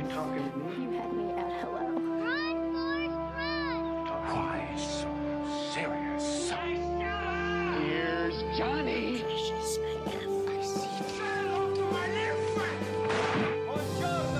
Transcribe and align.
You 0.00 0.06
talking 0.08 0.50
to 0.50 0.56
me? 0.56 0.84
You 0.84 0.90
had 0.92 1.12
me 1.12 1.30
at 1.32 1.52
hello. 1.60 1.92
Run, 2.24 2.72
Forrest, 2.72 3.20
run! 3.36 4.08
Why 4.32 4.72
so 4.78 5.12
serious? 5.74 6.50
Here's 7.84 8.56
Johnny. 8.56 9.22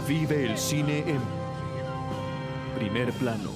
Vive 0.08 0.46
el 0.46 0.56
cine 0.56 1.04
en 1.06 1.20
primer 2.74 3.12
plano. 3.12 3.52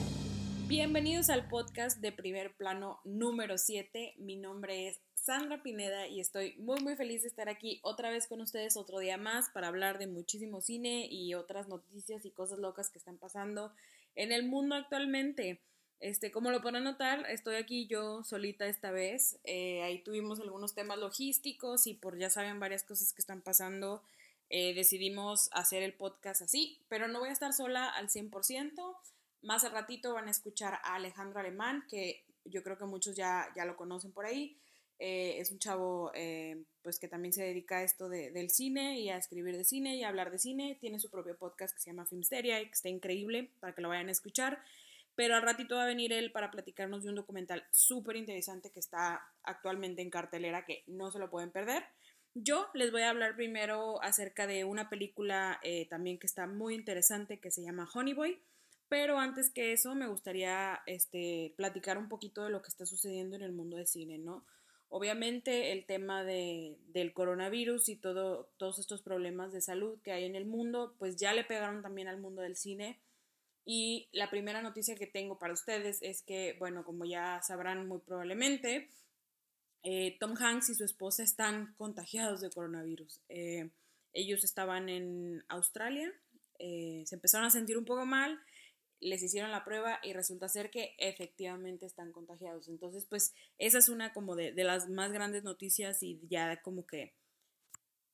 Bienvenidos 0.68 1.30
al 1.30 1.48
podcast 1.48 2.02
de 2.02 2.12
primer 2.12 2.55
plano 2.55 3.00
número 3.05 3.57
7. 3.57 4.16
Mi 4.18 4.36
nombre 4.36 4.89
es 4.89 5.00
Sandra 5.25 5.63
Pineda 5.63 6.07
y 6.07 6.21
estoy 6.21 6.55
muy 6.59 6.83
muy 6.83 6.97
feliz 6.97 7.23
de 7.23 7.29
estar 7.29 7.49
aquí 7.49 7.81
otra 7.83 8.11
vez 8.11 8.27
con 8.27 8.43
ustedes 8.43 8.77
otro 8.77 8.99
día 8.99 9.17
más 9.17 9.49
para 9.49 9.69
hablar 9.69 9.99
de 9.99 10.07
muchísimo 10.07 10.61
cine 10.61 11.09
y 11.11 11.33
otras 11.33 11.67
noticias 11.67 12.27
y 12.27 12.31
cosas 12.31 12.59
locas 12.59 12.91
que 12.91 12.99
están 12.99 13.17
pasando 13.17 13.73
en 14.17 14.32
el 14.32 14.46
mundo 14.46 14.75
actualmente. 14.75 15.63
Este, 15.99 16.31
como 16.31 16.51
lo 16.51 16.61
podrán 16.61 16.85
notar, 16.85 17.25
estoy 17.31 17.57
aquí 17.57 17.87
yo 17.87 18.23
solita 18.23 18.67
esta 18.67 18.91
vez. 18.91 19.39
Eh, 19.45 19.82
ahí 19.82 20.01
tuvimos 20.01 20.41
algunos 20.41 20.75
temas 20.75 20.99
logísticos 20.99 21.87
y 21.87 21.95
por 21.95 22.18
ya 22.18 22.29
saben 22.29 22.61
varias 22.61 22.82
cosas 22.85 23.15
que 23.15 23.23
están 23.23 23.41
pasando. 23.41 24.03
eh, 24.51 24.75
decidimos 24.75 25.49
hacer 25.53 25.82
el 25.82 25.95
podcast 25.95 26.43
así, 26.43 26.79
pero 26.91 27.09
no 27.09 27.21
voy 27.21 27.31
a 27.31 27.32
estar 27.32 27.54
sola 27.54 27.89
al 27.89 28.11
100%. 28.11 28.95
Más 29.41 29.65
al 29.65 29.73
ratito 29.73 30.13
van 30.13 30.29
a 30.29 30.32
escuchar 30.32 30.75
a 30.82 30.96
Alejandro 30.96 31.41
Alemán, 31.41 31.87
que 31.89 32.25
yo 32.45 32.62
creo 32.62 32.77
que 32.77 32.84
muchos 32.84 33.17
ya, 33.17 33.48
ya 33.56 33.65
lo 33.65 33.75
conocen 33.77 34.12
por 34.12 34.27
ahí. 34.27 34.59
Eh, 34.98 35.39
es 35.41 35.50
un 35.50 35.58
chavo 35.58 36.12
eh, 36.14 36.62
pues 36.83 36.98
que 36.98 37.08
también 37.08 37.33
se 37.33 37.42
dedica 37.42 37.78
a 37.78 37.83
esto 37.83 38.08
de- 38.08 38.30
del 38.30 38.50
cine 38.50 39.00
y 39.00 39.11
a 39.11 39.17
escribir 39.17 39.56
de 39.56 39.64
cine 39.64 39.97
y 39.97 40.05
a 40.05 40.08
hablar 40.08 40.30
de 40.30 40.39
cine. 40.39 40.77
Tiene 40.80 40.98
su 40.98 41.11
propio 41.11 41.36
podcast 41.36 41.75
que 41.75 41.80
se 41.80 41.91
llama 41.91 42.06
Filmsteria 42.06 42.61
y 42.61 42.67
que 42.67 42.72
está 42.72 42.89
increíble 42.89 43.50
para 43.61 43.75
que 43.75 43.83
lo 43.83 43.89
vayan 43.89 44.08
a 44.08 44.12
escuchar. 44.12 44.62
Pero 45.17 45.36
al 45.36 45.42
ratito 45.42 45.77
va 45.77 45.84
a 45.84 45.86
venir 45.86 46.12
él 46.12 46.33
para 46.33 46.51
platicarnos 46.51 47.05
de 47.05 47.09
un 47.11 47.14
documental 47.14 47.64
súper 47.70 48.17
interesante 48.17 48.70
que 48.70 48.81
está 48.81 49.23
actualmente 49.45 50.03
en 50.03 50.11
cartelera 50.11 50.64
que 50.64 50.83
no 50.86 51.11
se 51.11 51.19
lo 51.19 51.31
pueden 51.31 51.51
perder. 51.51 51.84
Yo 52.34 52.67
les 52.75 52.91
voy 52.91 53.03
a 53.03 53.11
hablar 53.11 53.36
primero 53.36 54.03
acerca 54.03 54.48
de 54.48 54.64
una 54.64 54.89
película 54.91 55.61
eh, 55.62 55.86
también 55.89 56.19
que 56.19 56.27
está 56.27 56.48
muy 56.48 56.75
interesante 56.75 57.39
que 57.39 57.53
se 57.53 57.62
llama 57.62 57.89
Honey 57.95 58.12
Boy. 58.12 58.39
Pero 58.89 59.19
antes 59.19 59.51
que 59.51 59.73
eso, 59.73 59.95
me 59.95 60.08
gustaría 60.08 60.81
este, 60.86 61.55
platicar 61.56 61.97
un 61.97 62.08
poquito 62.08 62.45
de 62.45 62.51
lo 62.51 62.61
que 62.61 62.69
está 62.69 62.84
sucediendo 62.84 63.34
en 63.36 63.42
el 63.42 63.53
mundo 63.53 63.77
de 63.77 63.86
cine, 63.86 64.19
¿no? 64.19 64.45
Obviamente 64.97 65.73
el 65.73 65.87
tema 65.87 66.23
de, 66.23 66.78
del 66.87 67.12
coronavirus 67.12 67.89
y 67.89 67.97
todo, 67.97 68.53
todos 68.59 68.78
estos 68.78 69.03
problemas 69.03 69.53
de 69.53 69.61
salud 69.61 70.01
que 70.03 70.12
hay 70.12 70.25
en 70.25 70.36
el 70.36 70.47
mundo, 70.47 70.95
pues 71.01 71.17
ya 71.17 71.33
le 71.33 71.42
pegaron 71.42 71.83
también 71.83 72.06
al 72.06 72.20
mundo 72.20 72.42
del 72.42 72.55
cine. 72.55 73.01
Y 73.64 74.09
la 74.12 74.31
primera 74.31 74.62
noticia 74.62 74.95
que 74.95 75.09
tengo 75.09 75.36
para 75.36 75.53
ustedes 75.53 76.01
es 76.01 76.23
que, 76.23 76.55
bueno, 76.61 76.84
como 76.84 77.06
ya 77.06 77.42
sabrán 77.42 77.89
muy 77.89 77.98
probablemente, 78.03 78.89
eh, 79.83 80.17
Tom 80.20 80.36
Hanks 80.39 80.69
y 80.69 80.77
su 80.77 80.84
esposa 80.84 81.25
están 81.25 81.75
contagiados 81.75 82.41
de 82.41 82.51
coronavirus. 82.51 83.20
Eh, 83.29 83.70
ellos 84.12 84.45
estaban 84.45 84.89
en 84.89 85.42
Australia, 85.48 86.12
eh, 86.61 87.03
se 87.05 87.17
empezaron 87.17 87.48
a 87.48 87.51
sentir 87.51 87.79
un 87.79 87.84
poco 87.84 88.06
mal, 88.06 88.39
les 89.05 89.23
hicieron 89.23 89.51
la 89.51 89.65
prueba 89.65 90.01
y 90.03 90.13
resulta 90.13 90.49
ser 90.49 90.71
que 90.71 90.95
efectivamente 90.99 91.87
están 91.87 92.13
contagiados. 92.13 92.69
Entonces, 92.69 93.07
pues 93.09 93.35
esa 93.59 93.79
es 93.79 93.89
una 93.89 94.13
como 94.13 94.35
de, 94.35 94.53
de 94.53 94.65
las 94.65 94.89
más 94.89 95.13
grandes 95.13 95.45
noticias 95.45 96.03
y 96.03 96.21
ya 96.29 96.61
como 96.63 96.87
que 96.87 97.13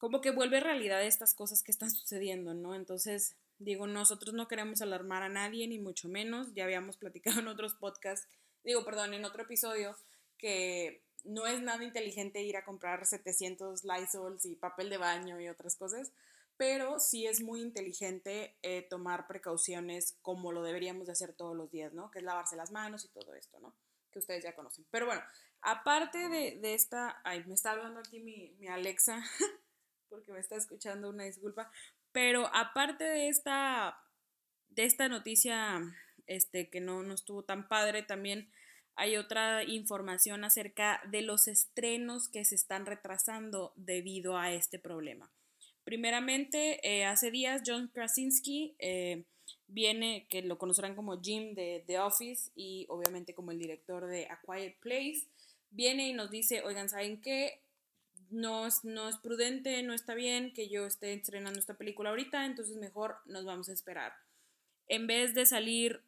como 0.01 0.23
que 0.23 0.31
vuelve 0.31 0.61
realidad 0.61 1.05
estas 1.05 1.35
cosas 1.35 1.63
que 1.63 1.71
están 1.71 1.91
sucediendo, 1.91 2.55
¿no? 2.55 2.75
Entonces, 2.75 3.37
digo, 3.59 3.87
nosotros 3.87 4.35
no 4.35 4.49
queremos 4.49 4.81
alarmar 4.81 5.23
a 5.23 5.29
nadie, 5.29 5.69
ni 5.69 5.79
mucho 5.79 6.09
menos. 6.09 6.55
Ya 6.55 6.65
habíamos 6.65 6.97
platicado 6.97 7.41
en 7.41 7.49
otros 7.49 7.75
podcasts, 7.75 8.27
digo, 8.65 8.83
perdón, 8.83 9.13
en 9.13 9.27
otro 9.27 9.43
episodio, 9.43 9.95
que 10.39 11.03
no 11.25 11.47
es 11.47 11.61
nada 11.61 11.85
inteligente 11.85 12.43
ir 12.43 12.57
a 12.57 12.65
comprar 12.65 13.05
700 13.05 13.85
Lysols 13.85 14.47
y 14.47 14.57
papel 14.57 14.89
de 14.89 14.97
baño 14.97 15.39
y 15.39 15.49
otras 15.49 15.77
cosas, 15.77 16.11
pero 16.61 17.01
sí 17.01 17.27
es 17.27 17.41
muy 17.41 17.63
inteligente 17.63 18.55
eh, 18.61 18.83
tomar 18.83 19.27
precauciones 19.27 20.19
como 20.21 20.53
lo 20.53 20.63
deberíamos 20.63 21.07
de 21.07 21.13
hacer 21.13 21.33
todos 21.33 21.57
los 21.57 21.71
días, 21.71 21.95
¿no? 21.95 22.11
Que 22.11 22.19
es 22.19 22.25
lavarse 22.27 22.55
las 22.55 22.71
manos 22.71 23.07
y 23.07 23.09
todo 23.09 23.35
esto, 23.35 23.59
¿no? 23.61 23.75
Que 24.13 24.19
ustedes 24.19 24.45
ya 24.45 24.55
conocen. 24.55 24.85
Pero 24.91 25.07
bueno, 25.07 25.23
aparte 25.63 26.29
de, 26.29 26.59
de 26.61 26.75
esta, 26.75 27.19
ay, 27.25 27.45
me 27.47 27.55
está 27.55 27.71
hablando 27.71 28.01
aquí 28.01 28.21
mi, 28.21 28.51
mi 28.59 28.69
Alexa, 28.69 29.25
porque 30.11 30.33
me 30.33 30.39
está 30.39 30.57
escuchando, 30.57 31.09
una 31.09 31.25
disculpa, 31.25 31.73
pero 32.13 32.47
aparte 32.53 33.05
de 33.05 33.31
esta, 33.31 33.99
de 34.69 34.85
esta 34.85 35.09
noticia, 35.09 35.81
este, 36.27 36.69
que 36.69 36.83
no, 36.83 37.03
no 37.03 37.15
estuvo 37.15 37.43
tan 37.43 37.69
padre, 37.69 38.03
también 38.03 38.53
hay 38.97 39.17
otra 39.17 39.65
información 39.65 40.45
acerca 40.45 41.01
de 41.09 41.23
los 41.23 41.49
estrenos 41.49 42.29
que 42.29 42.45
se 42.45 42.55
están 42.55 42.85
retrasando 42.85 43.73
debido 43.77 44.37
a 44.37 44.53
este 44.53 44.79
problema. 44.79 45.33
Primeramente, 45.91 46.79
eh, 46.89 47.05
hace 47.05 47.33
días 47.33 47.63
John 47.67 47.89
Krasinski 47.89 48.77
eh, 48.79 49.25
viene, 49.67 50.29
que 50.31 50.41
lo 50.41 50.57
conocerán 50.57 50.95
como 50.95 51.21
Jim 51.21 51.53
de 51.57 51.83
The 51.85 51.99
Office 51.99 52.53
y 52.55 52.87
obviamente 52.89 53.35
como 53.35 53.51
el 53.51 53.59
director 53.59 54.07
de 54.07 54.29
A 54.29 54.41
Quiet 54.41 54.79
Place, 54.79 55.27
viene 55.73 56.09
y 56.09 56.13
nos 56.13 56.31
dice, 56.31 56.63
oigan, 56.63 56.89
¿saben 56.89 57.21
qué? 57.21 57.61
No 58.31 58.69
es, 58.69 58.85
no 58.85 59.09
es 59.09 59.17
prudente, 59.17 59.83
no 59.83 59.93
está 59.93 60.15
bien 60.15 60.53
que 60.53 60.69
yo 60.69 60.87
esté 60.87 61.13
estrenando 61.13 61.59
esta 61.59 61.77
película 61.77 62.11
ahorita, 62.11 62.47
entonces 62.47 62.77
mejor 62.77 63.17
nos 63.27 63.45
vamos 63.45 63.69
a 63.69 63.73
esperar. 63.73 64.13
En 64.87 65.09
vez 65.09 65.35
de 65.35 65.45
salir 65.45 66.05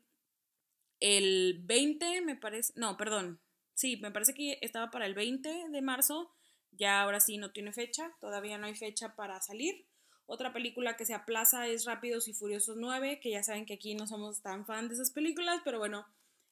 el 1.01 1.61
20, 1.65 2.21
me 2.21 2.37
parece, 2.37 2.73
no, 2.77 2.97
perdón, 2.97 3.41
sí, 3.75 3.97
me 3.97 4.13
parece 4.13 4.33
que 4.33 4.61
estaba 4.63 4.93
para 4.93 5.07
el 5.07 5.15
20 5.15 5.71
de 5.71 5.83
marzo, 5.83 6.31
ya 6.73 7.03
ahora 7.03 7.21
sí 7.21 7.39
no 7.39 7.53
tiene 7.53 7.73
fecha, 7.73 8.13
todavía 8.21 8.59
no 8.59 8.67
hay 8.67 8.75
fecha 8.75 9.15
para 9.15 9.41
salir. 9.41 9.87
Otra 10.27 10.53
película 10.53 10.97
que 10.97 11.05
se 11.05 11.15
aplaza 11.15 11.67
es 11.67 11.85
Rápidos 11.85 12.29
y 12.29 12.33
Furiosos 12.33 12.77
9, 12.77 13.21
que 13.21 13.31
ya 13.31 13.43
saben 13.43 13.67
que 13.67 13.75
aquí 13.75 13.95
no 13.95 14.07
somos 14.07 14.41
tan 14.43 14.65
fan 14.65 14.89
de 14.89 14.95
esas 14.95 15.11
películas, 15.11 15.61
pero 15.65 15.79
bueno, 15.79 16.07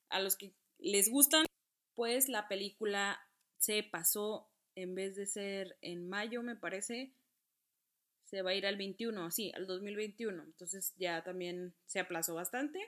a 0.09 0.21
los 0.21 0.37
que 0.37 0.53
les 0.79 1.11
gustan, 1.11 1.47
pues 1.95 2.29
la 2.29 2.49
película 2.49 3.21
se 3.59 3.83
pasó, 3.83 4.49
en 4.75 4.95
vez 4.95 5.17
de 5.17 5.27
ser 5.27 5.77
en 5.83 6.09
mayo, 6.09 6.43
me 6.43 6.57
parece, 6.57 7.13
se 8.25 8.43
va 8.43 8.51
a 8.51 8.55
ir 8.55 8.67
al 8.67 8.77
21, 8.77 9.31
sí, 9.31 9.53
al 9.55 9.67
2021, 9.67 10.43
entonces 10.43 10.95
ya 10.97 11.23
también 11.23 11.75
se 11.87 12.01
aplazó 12.01 12.35
bastante. 12.35 12.79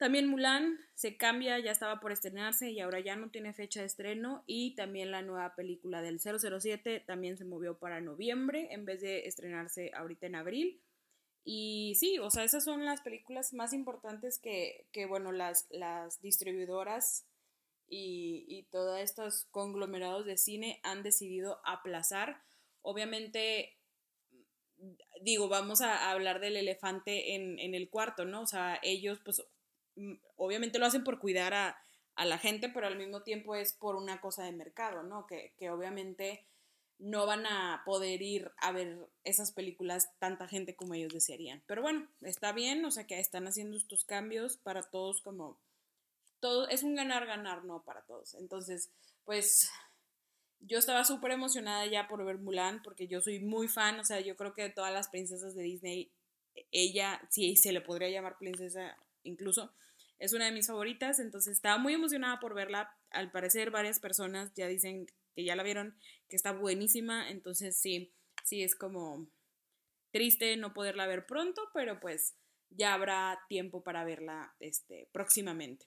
También 0.00 0.28
Mulan 0.28 0.78
se 0.94 1.18
cambia, 1.18 1.58
ya 1.58 1.70
estaba 1.70 2.00
por 2.00 2.10
estrenarse 2.10 2.70
y 2.70 2.80
ahora 2.80 3.00
ya 3.00 3.16
no 3.16 3.28
tiene 3.28 3.52
fecha 3.52 3.80
de 3.80 3.86
estreno. 3.86 4.42
Y 4.46 4.74
también 4.74 5.10
la 5.10 5.20
nueva 5.20 5.54
película 5.54 6.00
del 6.00 6.18
007 6.18 7.00
también 7.06 7.36
se 7.36 7.44
movió 7.44 7.78
para 7.78 8.00
noviembre 8.00 8.68
en 8.70 8.86
vez 8.86 9.02
de 9.02 9.26
estrenarse 9.26 9.90
ahorita 9.94 10.26
en 10.26 10.36
abril. 10.36 10.80
Y 11.44 11.96
sí, 12.00 12.18
o 12.18 12.30
sea, 12.30 12.44
esas 12.44 12.64
son 12.64 12.86
las 12.86 13.02
películas 13.02 13.52
más 13.52 13.74
importantes 13.74 14.38
que, 14.38 14.86
que 14.90 15.04
bueno, 15.04 15.32
las, 15.32 15.66
las 15.68 16.22
distribuidoras 16.22 17.26
y, 17.86 18.46
y 18.48 18.62
todos 18.70 18.98
estos 19.00 19.48
conglomerados 19.50 20.24
de 20.24 20.38
cine 20.38 20.80
han 20.82 21.02
decidido 21.02 21.60
aplazar. 21.62 22.42
Obviamente, 22.80 23.76
digo, 25.20 25.50
vamos 25.50 25.82
a 25.82 26.10
hablar 26.10 26.40
del 26.40 26.56
elefante 26.56 27.34
en, 27.34 27.58
en 27.58 27.74
el 27.74 27.90
cuarto, 27.90 28.24
¿no? 28.24 28.40
O 28.40 28.46
sea, 28.46 28.80
ellos 28.82 29.20
pues 29.22 29.42
obviamente 30.36 30.78
lo 30.78 30.86
hacen 30.86 31.04
por 31.04 31.18
cuidar 31.18 31.54
a, 31.54 31.78
a, 32.14 32.24
la 32.24 32.38
gente, 32.38 32.68
pero 32.68 32.86
al 32.86 32.96
mismo 32.96 33.22
tiempo 33.22 33.54
es 33.54 33.72
por 33.72 33.96
una 33.96 34.20
cosa 34.20 34.44
de 34.44 34.52
mercado, 34.52 35.02
¿no? 35.02 35.26
Que, 35.26 35.54
que, 35.58 35.70
obviamente 35.70 36.46
no 36.98 37.24
van 37.24 37.46
a 37.46 37.82
poder 37.86 38.20
ir 38.20 38.52
a 38.58 38.72
ver 38.72 39.08
esas 39.24 39.52
películas 39.52 40.10
tanta 40.18 40.46
gente 40.46 40.76
como 40.76 40.94
ellos 40.94 41.14
desearían. 41.14 41.62
Pero 41.66 41.80
bueno, 41.80 42.08
está 42.20 42.52
bien, 42.52 42.84
o 42.84 42.90
sea 42.90 43.06
que 43.06 43.18
están 43.18 43.46
haciendo 43.46 43.76
estos 43.76 44.04
cambios 44.04 44.58
para 44.58 44.82
todos 44.82 45.22
como... 45.22 45.58
Todo, 46.40 46.68
es 46.68 46.82
un 46.82 46.94
ganar-ganar, 46.94 47.64
¿no? 47.64 47.82
Para 47.84 48.02
todos. 48.02 48.34
Entonces, 48.34 48.90
pues 49.24 49.70
yo 50.60 50.78
estaba 50.78 51.04
súper 51.04 51.32
emocionada 51.32 51.86
ya 51.86 52.06
por 52.06 52.24
ver 52.24 52.38
Mulan, 52.38 52.82
porque 52.82 53.08
yo 53.08 53.20
soy 53.20 53.40
muy 53.40 53.68
fan, 53.68 53.98
o 53.98 54.04
sea, 54.04 54.20
yo 54.20 54.36
creo 54.36 54.54
que 54.54 54.62
de 54.62 54.70
todas 54.70 54.92
las 54.92 55.08
princesas 55.08 55.54
de 55.54 55.62
Disney, 55.62 56.12
ella, 56.70 57.20
sí, 57.30 57.56
se 57.56 57.72
le 57.72 57.80
podría 57.80 58.10
llamar 58.10 58.38
princesa 58.38 58.96
incluso, 59.22 59.72
es 60.20 60.34
una 60.34 60.44
de 60.44 60.52
mis 60.52 60.68
favoritas, 60.68 61.18
entonces 61.18 61.54
estaba 61.54 61.78
muy 61.78 61.94
emocionada 61.94 62.38
por 62.38 62.54
verla. 62.54 62.94
Al 63.10 63.32
parecer 63.32 63.70
varias 63.70 63.98
personas 63.98 64.52
ya 64.54 64.68
dicen 64.68 65.06
que 65.34 65.44
ya 65.44 65.56
la 65.56 65.62
vieron, 65.62 65.98
que 66.28 66.36
está 66.36 66.52
buenísima, 66.52 67.30
entonces 67.30 67.80
sí, 67.80 68.12
sí 68.44 68.62
es 68.62 68.76
como 68.76 69.28
triste 70.12 70.56
no 70.56 70.74
poderla 70.74 71.06
ver 71.06 71.24
pronto, 71.26 71.62
pero 71.72 72.00
pues 72.00 72.36
ya 72.68 72.92
habrá 72.92 73.40
tiempo 73.48 73.82
para 73.82 74.04
verla 74.04 74.54
este, 74.60 75.08
próximamente. 75.10 75.86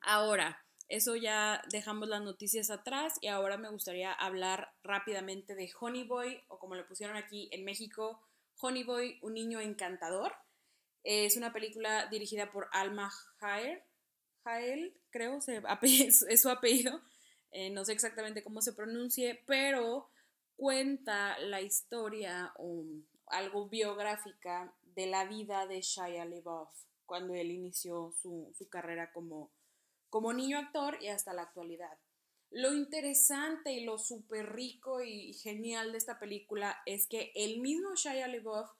Ahora, 0.00 0.62
eso 0.88 1.16
ya 1.16 1.62
dejamos 1.70 2.08
las 2.08 2.20
noticias 2.20 2.70
atrás 2.70 3.14
y 3.22 3.28
ahora 3.28 3.56
me 3.56 3.70
gustaría 3.70 4.12
hablar 4.12 4.74
rápidamente 4.82 5.54
de 5.54 5.72
Honey 5.80 6.04
Boy 6.04 6.42
o 6.48 6.58
como 6.58 6.74
le 6.74 6.84
pusieron 6.84 7.16
aquí 7.16 7.48
en 7.52 7.64
México, 7.64 8.20
Honey 8.60 8.84
Boy, 8.84 9.18
un 9.22 9.32
niño 9.32 9.60
encantador. 9.60 10.34
Es 11.04 11.36
una 11.36 11.52
película 11.52 12.06
dirigida 12.06 12.50
por 12.50 12.68
Alma 12.72 13.10
Jael, 13.38 13.82
Jael 14.44 14.94
creo, 15.10 15.40
se, 15.40 15.62
es 15.82 16.40
su 16.40 16.50
apellido. 16.50 17.00
Eh, 17.50 17.70
no 17.70 17.84
sé 17.84 17.92
exactamente 17.92 18.42
cómo 18.42 18.60
se 18.60 18.72
pronuncie, 18.72 19.42
pero 19.46 20.10
cuenta 20.56 21.38
la 21.38 21.60
historia 21.60 22.52
o 22.58 22.84
algo 23.26 23.68
biográfica 23.68 24.74
de 24.82 25.06
la 25.06 25.24
vida 25.24 25.66
de 25.66 25.80
Shia 25.80 26.24
LaBeouf 26.24 26.68
cuando 27.06 27.34
él 27.34 27.50
inició 27.50 28.12
su, 28.20 28.52
su 28.56 28.68
carrera 28.68 29.12
como, 29.12 29.52
como 30.10 30.32
niño 30.32 30.58
actor 30.58 30.98
y 31.00 31.08
hasta 31.08 31.32
la 31.32 31.42
actualidad. 31.42 31.98
Lo 32.50 32.72
interesante 32.72 33.72
y 33.72 33.84
lo 33.84 33.98
súper 33.98 34.52
rico 34.52 35.02
y 35.02 35.32
genial 35.34 35.92
de 35.92 35.98
esta 35.98 36.18
película 36.18 36.80
es 36.86 37.06
que 37.08 37.32
el 37.34 37.60
mismo 37.60 37.94
Shia 37.94 38.28
LaBeouf 38.28 38.70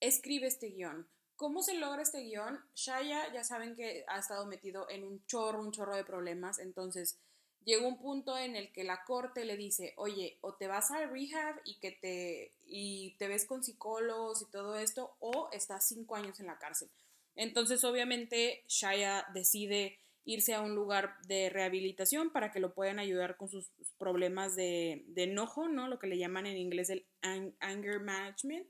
escribe 0.00 0.46
este 0.46 0.68
guion. 0.68 1.08
¿Cómo 1.36 1.62
se 1.62 1.74
logra 1.74 2.02
este 2.02 2.22
guion? 2.22 2.58
Shia 2.74 3.32
ya 3.32 3.44
saben 3.44 3.76
que 3.76 4.04
ha 4.08 4.18
estado 4.18 4.46
metido 4.46 4.88
en 4.88 5.04
un 5.04 5.24
chorro, 5.26 5.60
un 5.60 5.70
chorro 5.70 5.94
de 5.94 6.04
problemas, 6.04 6.58
entonces 6.58 7.18
llegó 7.64 7.86
un 7.86 7.98
punto 7.98 8.38
en 8.38 8.56
el 8.56 8.72
que 8.72 8.84
la 8.84 9.04
corte 9.04 9.44
le 9.44 9.56
dice, 9.56 9.92
oye, 9.96 10.38
o 10.40 10.54
te 10.54 10.68
vas 10.68 10.90
al 10.92 11.10
rehab 11.10 11.60
y 11.64 11.78
que 11.78 11.92
te, 11.92 12.54
y 12.64 13.16
te 13.18 13.28
ves 13.28 13.44
con 13.44 13.62
psicólogos 13.62 14.40
y 14.42 14.50
todo 14.50 14.76
esto, 14.76 15.16
o 15.18 15.50
estás 15.52 15.86
cinco 15.86 16.16
años 16.16 16.40
en 16.40 16.46
la 16.46 16.58
cárcel. 16.58 16.88
Entonces, 17.34 17.84
obviamente, 17.84 18.64
Shia 18.68 19.26
decide 19.34 19.98
irse 20.24 20.54
a 20.54 20.60
un 20.60 20.74
lugar 20.74 21.16
de 21.26 21.50
rehabilitación 21.50 22.30
para 22.30 22.50
que 22.50 22.60
lo 22.60 22.72
puedan 22.72 22.98
ayudar 22.98 23.36
con 23.36 23.48
sus 23.48 23.70
problemas 23.98 24.56
de, 24.56 25.04
enojo, 25.16 25.68
¿no? 25.68 25.86
Lo 25.86 25.98
que 25.98 26.06
le 26.06 26.18
llaman 26.18 26.46
en 26.46 26.56
inglés 26.56 26.88
el 26.90 27.06
anger 27.22 28.00
management. 28.00 28.66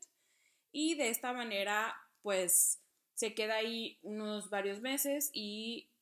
Y 0.72 0.96
de 0.96 1.08
esta 1.08 1.32
manera, 1.32 1.94
pues, 2.26 2.80
se 3.14 3.34
queda 3.34 3.54
ahí 3.54 4.00
unos 4.02 4.50
varios 4.50 4.80
meses 4.80 5.30
y 5.32 5.92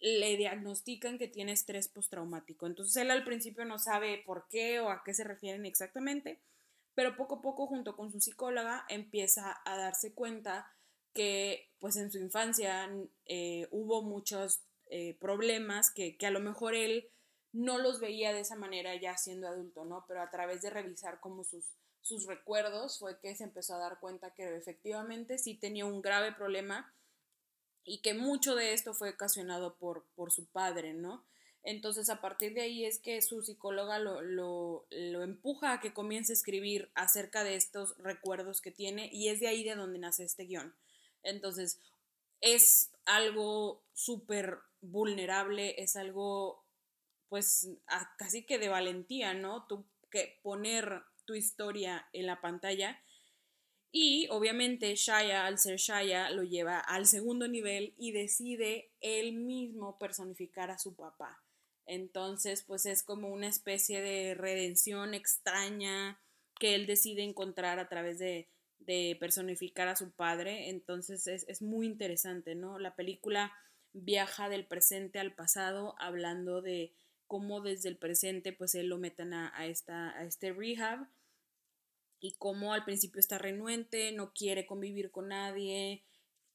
le 0.00 0.34
diagnostican 0.38 1.18
que 1.18 1.28
tiene 1.28 1.52
estrés 1.52 1.88
postraumático. 1.88 2.66
Entonces 2.66 2.96
él 2.96 3.10
al 3.10 3.22
principio 3.22 3.66
no 3.66 3.78
sabe 3.78 4.22
por 4.24 4.48
qué 4.48 4.80
o 4.80 4.88
a 4.88 5.02
qué 5.04 5.12
se 5.12 5.24
refieren 5.24 5.66
exactamente, 5.66 6.40
pero 6.94 7.18
poco 7.18 7.34
a 7.34 7.42
poco 7.42 7.66
junto 7.66 7.96
con 7.96 8.10
su 8.10 8.18
psicóloga 8.18 8.86
empieza 8.88 9.60
a 9.66 9.76
darse 9.76 10.14
cuenta 10.14 10.72
que 11.12 11.70
pues 11.80 11.96
en 11.96 12.10
su 12.10 12.16
infancia 12.16 12.90
eh, 13.26 13.68
hubo 13.70 14.00
muchos 14.00 14.62
eh, 14.88 15.18
problemas 15.20 15.90
que, 15.90 16.16
a 16.22 16.30
lo 16.30 16.40
mejor 16.40 16.74
él 16.74 17.10
no 17.52 17.76
los 17.76 18.00
veía 18.00 18.32
de 18.32 18.40
esa 18.40 18.56
manera 18.56 18.98
ya 18.98 19.18
siendo 19.18 19.48
adulto, 19.48 19.84
¿no? 19.84 20.06
Pero 20.08 20.22
a 20.22 20.30
través 20.30 20.62
de 20.62 20.70
revisar 20.70 21.20
como 21.20 21.44
sus, 21.44 21.76
sus 22.06 22.24
recuerdos 22.26 23.00
fue 23.00 23.18
que 23.18 23.34
se 23.34 23.42
empezó 23.42 23.74
a 23.74 23.78
dar 23.78 23.98
cuenta 23.98 24.32
que 24.32 24.56
efectivamente 24.56 25.38
sí 25.38 25.54
tenía 25.54 25.86
un 25.86 26.02
grave 26.02 26.30
problema 26.30 26.94
y 27.84 27.98
que 27.98 28.14
mucho 28.14 28.54
de 28.54 28.74
esto 28.74 28.94
fue 28.94 29.10
ocasionado 29.10 29.74
por, 29.74 30.04
por 30.14 30.30
su 30.30 30.46
padre, 30.46 30.94
¿no? 30.94 31.24
Entonces 31.64 32.08
a 32.08 32.20
partir 32.20 32.54
de 32.54 32.60
ahí 32.60 32.84
es 32.84 33.00
que 33.00 33.20
su 33.22 33.42
psicóloga 33.42 33.98
lo, 33.98 34.22
lo, 34.22 34.86
lo, 34.90 35.24
empuja 35.24 35.72
a 35.72 35.80
que 35.80 35.92
comience 35.92 36.32
a 36.32 36.34
escribir 36.34 36.92
acerca 36.94 37.42
de 37.42 37.56
estos 37.56 37.98
recuerdos 37.98 38.60
que 38.60 38.70
tiene 38.70 39.10
y 39.12 39.28
es 39.28 39.40
de 39.40 39.48
ahí 39.48 39.64
de 39.64 39.74
donde 39.74 39.98
nace 39.98 40.22
este 40.22 40.44
guion. 40.44 40.76
Entonces, 41.24 41.80
es 42.40 42.92
algo 43.04 43.82
súper 43.94 44.58
vulnerable, 44.80 45.82
es 45.82 45.96
algo 45.96 46.62
pues 47.28 47.68
casi 48.16 48.44
que 48.44 48.60
de 48.60 48.68
valentía, 48.68 49.34
¿no? 49.34 49.66
Tú 49.66 49.84
que 50.08 50.38
poner 50.44 51.02
tu 51.26 51.34
historia 51.34 52.06
en 52.12 52.26
la 52.26 52.40
pantalla 52.40 53.00
y 53.92 54.28
obviamente 54.30 54.94
Shaya, 54.94 55.46
al 55.46 55.58
ser 55.58 55.78
Shaya, 55.78 56.30
lo 56.30 56.42
lleva 56.42 56.80
al 56.80 57.06
segundo 57.06 57.48
nivel 57.48 57.94
y 57.96 58.12
decide 58.12 58.90
él 59.00 59.32
mismo 59.32 59.98
personificar 59.98 60.70
a 60.70 60.78
su 60.78 60.94
papá. 60.94 61.42
Entonces, 61.86 62.62
pues 62.62 62.84
es 62.84 63.02
como 63.02 63.28
una 63.28 63.48
especie 63.48 64.02
de 64.02 64.34
redención 64.34 65.14
extraña 65.14 66.20
que 66.58 66.74
él 66.74 66.86
decide 66.86 67.22
encontrar 67.22 67.78
a 67.78 67.88
través 67.88 68.18
de, 68.18 68.48
de 68.80 69.16
personificar 69.18 69.88
a 69.88 69.96
su 69.96 70.10
padre. 70.10 70.68
Entonces 70.68 71.26
es, 71.26 71.62
muy 71.62 71.86
interesante, 71.86 72.54
¿no? 72.54 72.78
La 72.78 72.94
película 72.94 73.52
viaja 73.92 74.48
del 74.48 74.66
presente 74.66 75.18
al 75.18 75.32
pasado 75.32 75.94
hablando 75.98 76.60
de 76.60 76.92
cómo 77.26 77.60
desde 77.60 77.88
el 77.88 77.96
presente 77.96 78.52
pues 78.52 78.74
él 78.74 78.88
lo 78.88 78.98
metan 78.98 79.32
a, 79.32 79.66
esta, 79.66 80.10
a 80.18 80.24
este 80.24 80.52
rehab 80.52 81.08
y 82.20 82.32
cómo 82.38 82.72
al 82.72 82.84
principio 82.84 83.20
está 83.20 83.38
renuente, 83.38 84.12
no 84.12 84.32
quiere 84.32 84.66
convivir 84.66 85.10
con 85.10 85.28
nadie, 85.28 86.02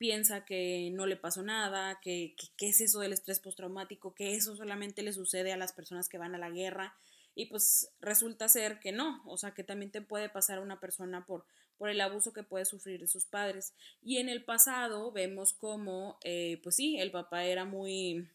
piensa 0.02 0.46
que 0.46 0.90
no 0.94 1.06
le 1.06 1.16
pasó 1.16 1.44
nada, 1.44 2.00
que, 2.02 2.36
es 2.60 2.82
eso 2.82 3.02
del 3.02 3.14
estrés 3.14 3.40
postraumático, 3.40 4.16
que 4.16 4.34
eso 4.34 4.56
solamente 4.56 5.04
le 5.04 5.14
sucede 5.14 5.54
a 5.54 5.58
las 5.58 5.74
personas 5.74 6.10
que 6.10 6.18
van 6.18 6.34
a 6.34 6.40
la 6.40 6.50
guerra 6.50 6.96
y 7.36 7.46
pues 7.46 7.92
resulta 8.00 8.50
ser 8.50 8.80
que 8.80 8.92
no, 8.92 9.22
o 9.28 9.38
sea 9.38 9.52
que 9.52 9.64
también 9.64 9.92
te 9.92 10.02
puede 10.02 10.28
pasar 10.28 10.58
a 10.58 10.62
una 10.62 10.80
persona 10.80 11.26
por, 11.26 11.46
por 11.78 11.90
el 11.90 12.02
abuso 12.02 12.34
que 12.34 12.42
puede 12.42 12.66
sufrir 12.66 13.00
de 13.00 13.08
sus 13.08 13.26
padres. 13.26 13.74
Y 14.02 14.18
en 14.18 14.28
el 14.28 14.44
pasado 14.44 15.12
vemos 15.12 15.54
como, 15.54 16.18
eh, 16.24 16.60
pues 16.64 16.78
sí, 16.78 16.98
el 16.98 17.12
papá 17.12 17.46
era 17.46 17.66
muy, 17.66 18.28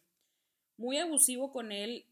muy 0.77 0.99
abusivo 0.99 1.53
con 1.53 1.73
él, 1.73 2.05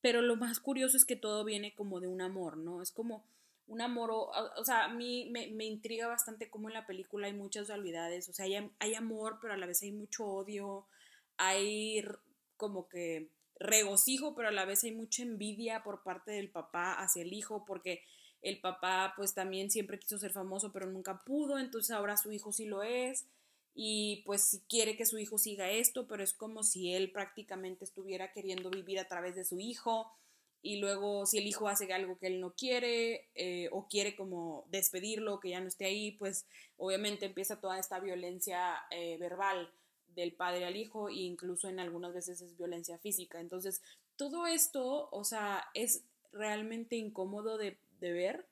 pero 0.00 0.22
lo 0.22 0.36
más 0.36 0.58
curioso 0.58 0.96
es 0.96 1.04
que 1.04 1.16
todo 1.16 1.44
viene 1.44 1.74
como 1.74 2.00
de 2.00 2.08
un 2.08 2.22
amor, 2.22 2.56
¿no? 2.56 2.80
Es 2.80 2.92
como 2.92 3.24
un 3.70 3.80
amor, 3.80 4.10
o, 4.12 4.64
sea, 4.64 4.86
a 4.86 4.88
mí 4.88 5.28
me, 5.30 5.46
me, 5.52 5.64
intriga 5.64 6.08
bastante 6.08 6.50
cómo 6.50 6.68
en 6.68 6.74
la 6.74 6.88
película 6.88 7.28
hay 7.28 7.32
muchas 7.32 7.68
dualidades, 7.68 8.28
o 8.28 8.32
sea, 8.32 8.46
hay, 8.46 8.68
hay 8.80 8.94
amor, 8.96 9.38
pero 9.40 9.54
a 9.54 9.56
la 9.56 9.66
vez 9.66 9.80
hay 9.84 9.92
mucho 9.92 10.26
odio, 10.26 10.88
hay 11.36 12.04
como 12.56 12.88
que 12.88 13.28
regocijo, 13.60 14.34
pero 14.34 14.48
a 14.48 14.52
la 14.52 14.64
vez 14.64 14.82
hay 14.82 14.90
mucha 14.90 15.22
envidia 15.22 15.84
por 15.84 16.02
parte 16.02 16.32
del 16.32 16.50
papá 16.50 16.94
hacia 16.94 17.22
el 17.22 17.32
hijo, 17.32 17.64
porque 17.64 18.02
el 18.42 18.60
papá 18.60 19.12
pues 19.16 19.34
también 19.34 19.70
siempre 19.70 20.00
quiso 20.00 20.18
ser 20.18 20.32
famoso, 20.32 20.72
pero 20.72 20.86
nunca 20.86 21.20
pudo, 21.24 21.56
entonces 21.60 21.92
ahora 21.92 22.16
su 22.16 22.32
hijo 22.32 22.50
sí 22.50 22.64
lo 22.64 22.82
es 22.82 23.26
y 23.72 24.24
pues 24.26 24.62
quiere 24.68 24.96
que 24.96 25.06
su 25.06 25.16
hijo 25.18 25.38
siga 25.38 25.70
esto, 25.70 26.08
pero 26.08 26.24
es 26.24 26.32
como 26.32 26.64
si 26.64 26.92
él 26.92 27.12
prácticamente 27.12 27.84
estuviera 27.84 28.32
queriendo 28.32 28.68
vivir 28.68 28.98
a 28.98 29.06
través 29.06 29.36
de 29.36 29.44
su 29.44 29.60
hijo 29.60 30.10
y 30.62 30.76
luego 30.76 31.26
si 31.26 31.38
el 31.38 31.46
hijo 31.46 31.68
hace 31.68 31.90
algo 31.92 32.18
que 32.18 32.26
él 32.26 32.40
no 32.40 32.52
quiere 32.54 33.28
eh, 33.34 33.68
o 33.72 33.88
quiere 33.88 34.14
como 34.14 34.66
despedirlo, 34.70 35.40
que 35.40 35.50
ya 35.50 35.60
no 35.60 35.68
esté 35.68 35.86
ahí, 35.86 36.12
pues 36.12 36.46
obviamente 36.76 37.26
empieza 37.26 37.60
toda 37.60 37.78
esta 37.78 37.98
violencia 37.98 38.76
eh, 38.90 39.16
verbal 39.18 39.72
del 40.14 40.32
padre 40.32 40.66
al 40.66 40.76
hijo 40.76 41.08
e 41.08 41.14
incluso 41.14 41.68
en 41.68 41.80
algunas 41.80 42.12
veces 42.12 42.40
es 42.40 42.56
violencia 42.56 42.98
física. 42.98 43.40
Entonces, 43.40 43.80
todo 44.16 44.46
esto, 44.46 45.08
o 45.12 45.24
sea, 45.24 45.64
es 45.74 46.04
realmente 46.32 46.96
incómodo 46.96 47.56
de, 47.56 47.78
ver, 48.00 48.46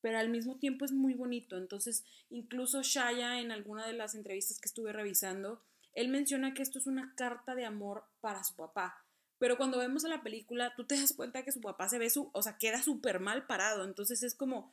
pero 0.00 0.18
al 0.18 0.28
mismo 0.28 0.56
tiempo 0.56 0.84
es 0.84 0.92
muy 0.92 1.14
bonito. 1.14 1.56
Entonces, 1.56 2.04
incluso 2.30 2.82
Shaya 2.82 3.40
en 3.40 3.52
alguna 3.52 3.86
de 3.86 3.94
las 3.94 4.14
entrevistas 4.14 4.60
que 4.60 4.68
estuve 4.68 4.92
revisando, 4.92 5.62
él 5.94 6.08
menciona 6.08 6.52
que 6.52 6.62
esto 6.62 6.78
es 6.78 6.86
una 6.86 7.14
carta 7.16 7.54
de 7.54 7.64
amor 7.64 8.04
para 8.20 8.44
su 8.44 8.54
papá. 8.54 9.03
Pero 9.44 9.58
cuando 9.58 9.76
vemos 9.76 10.06
a 10.06 10.08
la 10.08 10.22
película, 10.22 10.72
tú 10.74 10.86
te 10.86 10.98
das 10.98 11.12
cuenta 11.12 11.42
que 11.42 11.52
su 11.52 11.60
papá 11.60 11.86
se 11.90 11.98
ve 11.98 12.08
su, 12.08 12.30
o 12.32 12.40
sea, 12.40 12.56
queda 12.56 12.82
súper 12.82 13.20
mal 13.20 13.46
parado. 13.46 13.84
Entonces 13.84 14.22
es 14.22 14.34
como, 14.34 14.72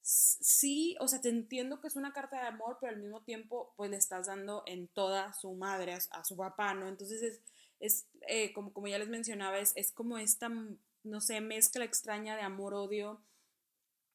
sí, 0.00 0.96
o 1.00 1.06
sea, 1.06 1.20
te 1.20 1.28
entiendo 1.28 1.82
que 1.82 1.88
es 1.88 1.96
una 1.96 2.14
carta 2.14 2.40
de 2.40 2.46
amor, 2.46 2.78
pero 2.80 2.94
al 2.94 2.98
mismo 2.98 3.20
tiempo, 3.24 3.74
pues 3.76 3.90
le 3.90 3.98
estás 3.98 4.28
dando 4.28 4.62
en 4.64 4.88
toda 4.88 5.34
su 5.34 5.52
madre 5.52 5.98
a, 6.12 6.24
su 6.24 6.34
papá, 6.34 6.72
¿no? 6.72 6.88
Entonces 6.88 7.20
es, 7.20 7.40
es 7.78 8.06
eh, 8.26 8.54
como, 8.54 8.72
como 8.72 8.88
ya 8.88 8.98
les 8.98 9.10
mencionaba, 9.10 9.58
es, 9.58 9.74
es 9.76 9.92
como 9.92 10.16
esta, 10.16 10.48
no 10.48 11.20
sé, 11.20 11.42
mezcla 11.42 11.84
extraña 11.84 12.36
de 12.36 12.42
amor-odio 12.42 13.20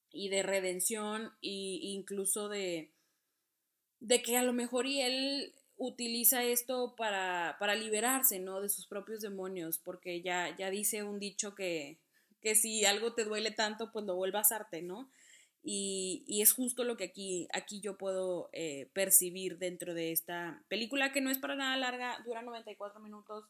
y 0.09 0.29
de 0.29 0.41
redención 0.41 1.25
e 1.43 1.77
incluso 1.91 2.49
de, 2.49 2.89
de 3.99 4.23
que 4.23 4.35
a 4.35 4.41
lo 4.41 4.51
mejor 4.51 4.87
y 4.87 5.01
él 5.01 5.53
utiliza 5.77 6.43
esto 6.43 6.95
para, 6.95 7.57
para 7.59 7.75
liberarse, 7.75 8.39
¿no? 8.39 8.61
De 8.61 8.69
sus 8.69 8.87
propios 8.87 9.21
demonios, 9.21 9.77
porque 9.77 10.21
ya, 10.21 10.55
ya 10.57 10.69
dice 10.69 11.03
un 11.03 11.19
dicho 11.19 11.55
que, 11.55 11.99
que 12.41 12.55
si 12.55 12.85
algo 12.85 13.13
te 13.13 13.25
duele 13.25 13.51
tanto, 13.51 13.91
pues 13.91 14.05
lo 14.05 14.15
vuelvas 14.15 14.51
arte, 14.51 14.81
¿no? 14.81 15.09
Y, 15.67 16.41
es 16.41 16.53
justo 16.53 16.83
lo 16.83 16.95
que 16.95 17.05
aquí, 17.05 17.47
aquí 17.51 17.81
yo 17.81 17.97
puedo 17.97 18.49
eh, 18.53 18.91
percibir 18.93 19.57
dentro 19.57 19.95
de 19.95 20.11
esta 20.11 20.63
película, 20.67 21.11
que 21.11 21.21
no 21.21 21.31
es 21.31 21.39
para 21.39 21.55
nada 21.55 21.75
larga, 21.75 22.21
dura 22.23 22.43
94 22.43 22.99
minutos, 22.99 23.45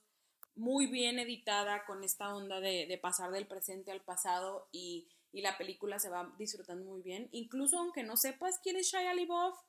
muy 0.55 0.87
bien 0.87 1.19
editada 1.19 1.85
con 1.85 2.05
esta 2.05 2.33
onda 2.33 2.61
de, 2.61 2.97
pasar 3.01 3.31
del 3.31 3.47
presente 3.47 3.91
al 3.91 4.01
pasado 4.01 4.69
y, 4.71 5.09
la 5.33 5.57
película 5.57 5.99
se 5.99 6.07
va 6.07 6.33
disfrutando 6.37 6.85
muy 6.85 7.01
bien. 7.01 7.27
Incluso 7.33 7.77
aunque 7.77 8.03
no 8.03 8.15
sepas 8.15 8.57
quién 8.63 8.77
es 8.77 8.87
Shia 8.87 9.13
LaBeouf, 9.13 9.59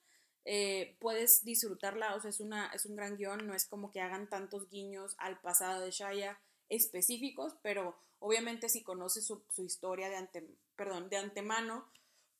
eh, 0.48 0.96
puedes 1.00 1.44
disfrutarla, 1.44 2.14
o 2.14 2.20
sea, 2.20 2.30
es, 2.30 2.38
una, 2.38 2.68
es 2.68 2.86
un 2.86 2.94
gran 2.94 3.16
guion, 3.16 3.48
no 3.48 3.54
es 3.54 3.66
como 3.66 3.90
que 3.90 4.00
hagan 4.00 4.28
tantos 4.28 4.70
guiños 4.70 5.16
al 5.18 5.40
pasado 5.40 5.84
de 5.84 5.90
Shia 5.90 6.38
específicos, 6.68 7.54
pero 7.62 7.96
obviamente 8.20 8.68
si 8.68 8.84
conoces 8.84 9.26
su, 9.26 9.42
su 9.50 9.64
historia 9.64 10.08
de, 10.08 10.14
ante, 10.14 10.46
perdón, 10.76 11.08
de 11.08 11.16
antemano, 11.16 11.90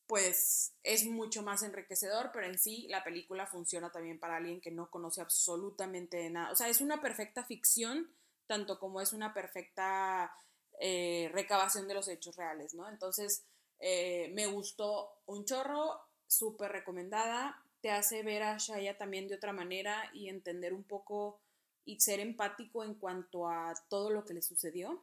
pues 0.06 0.72
es 0.84 1.04
mucho 1.04 1.42
más 1.42 1.64
enriquecedor, 1.64 2.30
pero 2.32 2.46
en 2.46 2.60
sí 2.60 2.86
la 2.88 3.02
película 3.02 3.44
funciona 3.44 3.90
también 3.90 4.20
para 4.20 4.36
alguien 4.36 4.60
que 4.60 4.70
no 4.70 4.88
conoce 4.88 5.20
absolutamente 5.20 6.16
de 6.16 6.30
nada. 6.30 6.52
O 6.52 6.54
sea, 6.54 6.68
es 6.68 6.80
una 6.80 7.00
perfecta 7.00 7.42
ficción, 7.42 8.08
tanto 8.46 8.78
como 8.78 9.00
es 9.00 9.12
una 9.12 9.34
perfecta 9.34 10.32
eh, 10.78 11.28
recabación 11.32 11.88
de 11.88 11.94
los 11.94 12.06
hechos 12.06 12.36
reales, 12.36 12.72
¿no? 12.72 12.88
Entonces, 12.88 13.42
eh, 13.80 14.30
me 14.32 14.46
gustó 14.46 15.10
un 15.26 15.44
chorro, 15.44 16.00
súper 16.28 16.70
recomendada, 16.70 17.65
te 17.80 17.90
hace 17.90 18.22
ver 18.22 18.42
a 18.42 18.58
Shaya 18.58 18.96
también 18.98 19.28
de 19.28 19.34
otra 19.34 19.52
manera 19.52 20.10
y 20.12 20.28
entender 20.28 20.72
un 20.72 20.84
poco 20.84 21.40
y 21.84 22.00
ser 22.00 22.20
empático 22.20 22.84
en 22.84 22.94
cuanto 22.94 23.48
a 23.48 23.74
todo 23.88 24.10
lo 24.10 24.24
que 24.24 24.34
le 24.34 24.42
sucedió. 24.42 25.02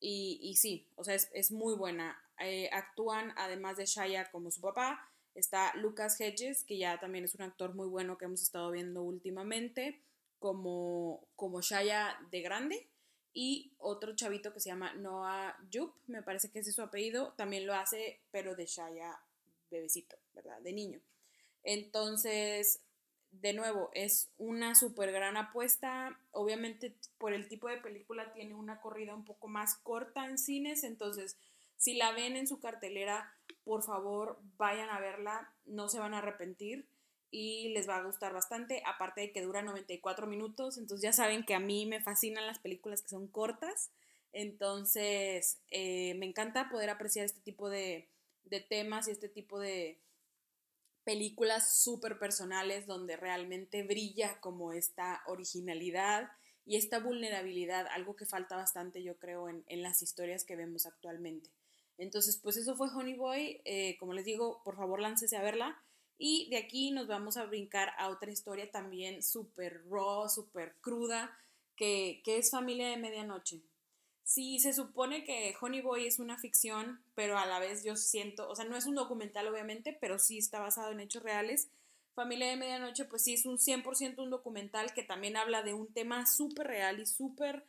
Y, 0.00 0.38
y 0.42 0.56
sí, 0.56 0.86
o 0.96 1.04
sea, 1.04 1.14
es, 1.14 1.30
es 1.32 1.50
muy 1.50 1.74
buena. 1.74 2.20
Eh, 2.40 2.68
actúan, 2.72 3.32
además 3.36 3.76
de 3.76 3.86
Shaya 3.86 4.30
como 4.30 4.50
su 4.50 4.60
papá, 4.60 5.08
está 5.34 5.74
Lucas 5.76 6.20
Hedges, 6.20 6.64
que 6.64 6.78
ya 6.78 6.98
también 6.98 7.24
es 7.24 7.34
un 7.34 7.42
actor 7.42 7.74
muy 7.74 7.88
bueno 7.88 8.18
que 8.18 8.24
hemos 8.24 8.42
estado 8.42 8.70
viendo 8.70 9.02
últimamente, 9.02 10.00
como, 10.38 11.26
como 11.36 11.60
Shaya 11.62 12.18
de 12.30 12.40
grande. 12.42 12.88
Y 13.32 13.72
otro 13.78 14.16
chavito 14.16 14.52
que 14.52 14.60
se 14.60 14.70
llama 14.70 14.94
Noah 14.94 15.56
Jup, 15.72 15.94
me 16.06 16.22
parece 16.22 16.50
que 16.50 16.60
ese 16.60 16.70
es 16.70 16.76
su 16.76 16.82
apellido, 16.82 17.34
también 17.36 17.66
lo 17.66 17.74
hace, 17.74 18.20
pero 18.32 18.56
de 18.56 18.66
Shaya 18.66 19.20
bebecito, 19.70 20.16
¿verdad? 20.34 20.60
De 20.60 20.72
niño. 20.72 21.00
Entonces, 21.70 22.80
de 23.30 23.52
nuevo, 23.52 23.90
es 23.92 24.30
una 24.38 24.74
súper 24.74 25.12
gran 25.12 25.36
apuesta. 25.36 26.18
Obviamente, 26.32 26.96
por 27.18 27.34
el 27.34 27.46
tipo 27.46 27.68
de 27.68 27.76
película, 27.76 28.32
tiene 28.32 28.54
una 28.54 28.80
corrida 28.80 29.14
un 29.14 29.26
poco 29.26 29.48
más 29.48 29.74
corta 29.74 30.24
en 30.24 30.38
cines. 30.38 30.82
Entonces, 30.82 31.36
si 31.76 31.92
la 31.92 32.12
ven 32.12 32.36
en 32.36 32.46
su 32.46 32.58
cartelera, 32.58 33.34
por 33.64 33.82
favor, 33.82 34.40
vayan 34.56 34.88
a 34.88 34.98
verla. 34.98 35.52
No 35.66 35.90
se 35.90 35.98
van 35.98 36.14
a 36.14 36.18
arrepentir 36.18 36.88
y 37.30 37.68
les 37.74 37.86
va 37.86 37.98
a 37.98 38.02
gustar 38.02 38.32
bastante. 38.32 38.82
Aparte 38.86 39.20
de 39.20 39.32
que 39.32 39.42
dura 39.42 39.60
94 39.60 40.26
minutos. 40.26 40.78
Entonces, 40.78 41.02
ya 41.02 41.12
saben 41.12 41.44
que 41.44 41.54
a 41.54 41.60
mí 41.60 41.84
me 41.84 42.00
fascinan 42.00 42.46
las 42.46 42.60
películas 42.60 43.02
que 43.02 43.10
son 43.10 43.28
cortas. 43.28 43.90
Entonces, 44.32 45.60
eh, 45.70 46.14
me 46.14 46.24
encanta 46.24 46.70
poder 46.70 46.88
apreciar 46.88 47.26
este 47.26 47.42
tipo 47.42 47.68
de, 47.68 48.08
de 48.44 48.60
temas 48.60 49.06
y 49.06 49.10
este 49.10 49.28
tipo 49.28 49.60
de 49.60 50.00
películas 51.08 51.82
súper 51.82 52.18
personales 52.18 52.86
donde 52.86 53.16
realmente 53.16 53.82
brilla 53.82 54.38
como 54.42 54.74
esta 54.74 55.22
originalidad 55.26 56.30
y 56.66 56.76
esta 56.76 57.00
vulnerabilidad, 57.00 57.86
algo 57.86 58.14
que 58.14 58.26
falta 58.26 58.56
bastante 58.56 59.02
yo 59.02 59.16
creo 59.16 59.48
en, 59.48 59.64
en 59.68 59.82
las 59.82 60.02
historias 60.02 60.44
que 60.44 60.54
vemos 60.54 60.84
actualmente. 60.84 61.48
Entonces, 61.96 62.38
pues 62.42 62.58
eso 62.58 62.76
fue 62.76 62.90
Honey 62.94 63.14
Boy, 63.14 63.62
eh, 63.64 63.96
como 63.98 64.12
les 64.12 64.26
digo, 64.26 64.60
por 64.64 64.76
favor 64.76 65.00
láncese 65.00 65.38
a 65.38 65.42
verla. 65.42 65.82
Y 66.18 66.50
de 66.50 66.58
aquí 66.58 66.90
nos 66.90 67.06
vamos 67.06 67.38
a 67.38 67.46
brincar 67.46 67.94
a 67.96 68.10
otra 68.10 68.30
historia 68.30 68.70
también 68.70 69.22
súper 69.22 69.88
raw, 69.88 70.28
súper 70.28 70.74
cruda, 70.82 71.34
que, 71.74 72.20
que 72.22 72.36
es 72.36 72.50
Familia 72.50 72.90
de 72.90 72.98
Medianoche 72.98 73.62
sí 74.28 74.60
se 74.60 74.74
supone 74.74 75.24
que 75.24 75.54
Honey 75.58 75.80
Boy 75.80 76.06
es 76.06 76.18
una 76.18 76.36
ficción, 76.36 77.00
pero 77.14 77.38
a 77.38 77.46
la 77.46 77.58
vez 77.60 77.82
yo 77.82 77.96
siento, 77.96 78.46
o 78.50 78.54
sea, 78.54 78.66
no 78.66 78.76
es 78.76 78.84
un 78.84 78.94
documental 78.94 79.48
obviamente, 79.48 79.96
pero 79.98 80.18
sí 80.18 80.36
está 80.36 80.60
basado 80.60 80.92
en 80.92 81.00
hechos 81.00 81.22
reales. 81.22 81.70
Familia 82.14 82.48
de 82.48 82.56
Medianoche, 82.56 83.06
pues 83.06 83.24
sí 83.24 83.32
es 83.32 83.46
un 83.46 83.56
100% 83.56 84.18
un 84.18 84.28
documental 84.28 84.92
que 84.92 85.02
también 85.02 85.38
habla 85.38 85.62
de 85.62 85.72
un 85.72 85.90
tema 85.94 86.26
súper 86.26 86.66
real 86.66 87.00
y 87.00 87.06
súper 87.06 87.64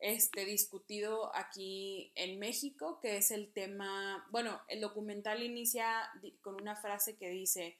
este, 0.00 0.44
discutido 0.44 1.34
aquí 1.34 2.12
en 2.14 2.38
México, 2.38 2.98
que 3.00 3.16
es 3.16 3.30
el 3.30 3.50
tema, 3.50 4.28
bueno, 4.30 4.60
el 4.68 4.82
documental 4.82 5.42
inicia 5.42 6.10
con 6.42 6.60
una 6.60 6.76
frase 6.76 7.16
que 7.16 7.30
dice, 7.30 7.78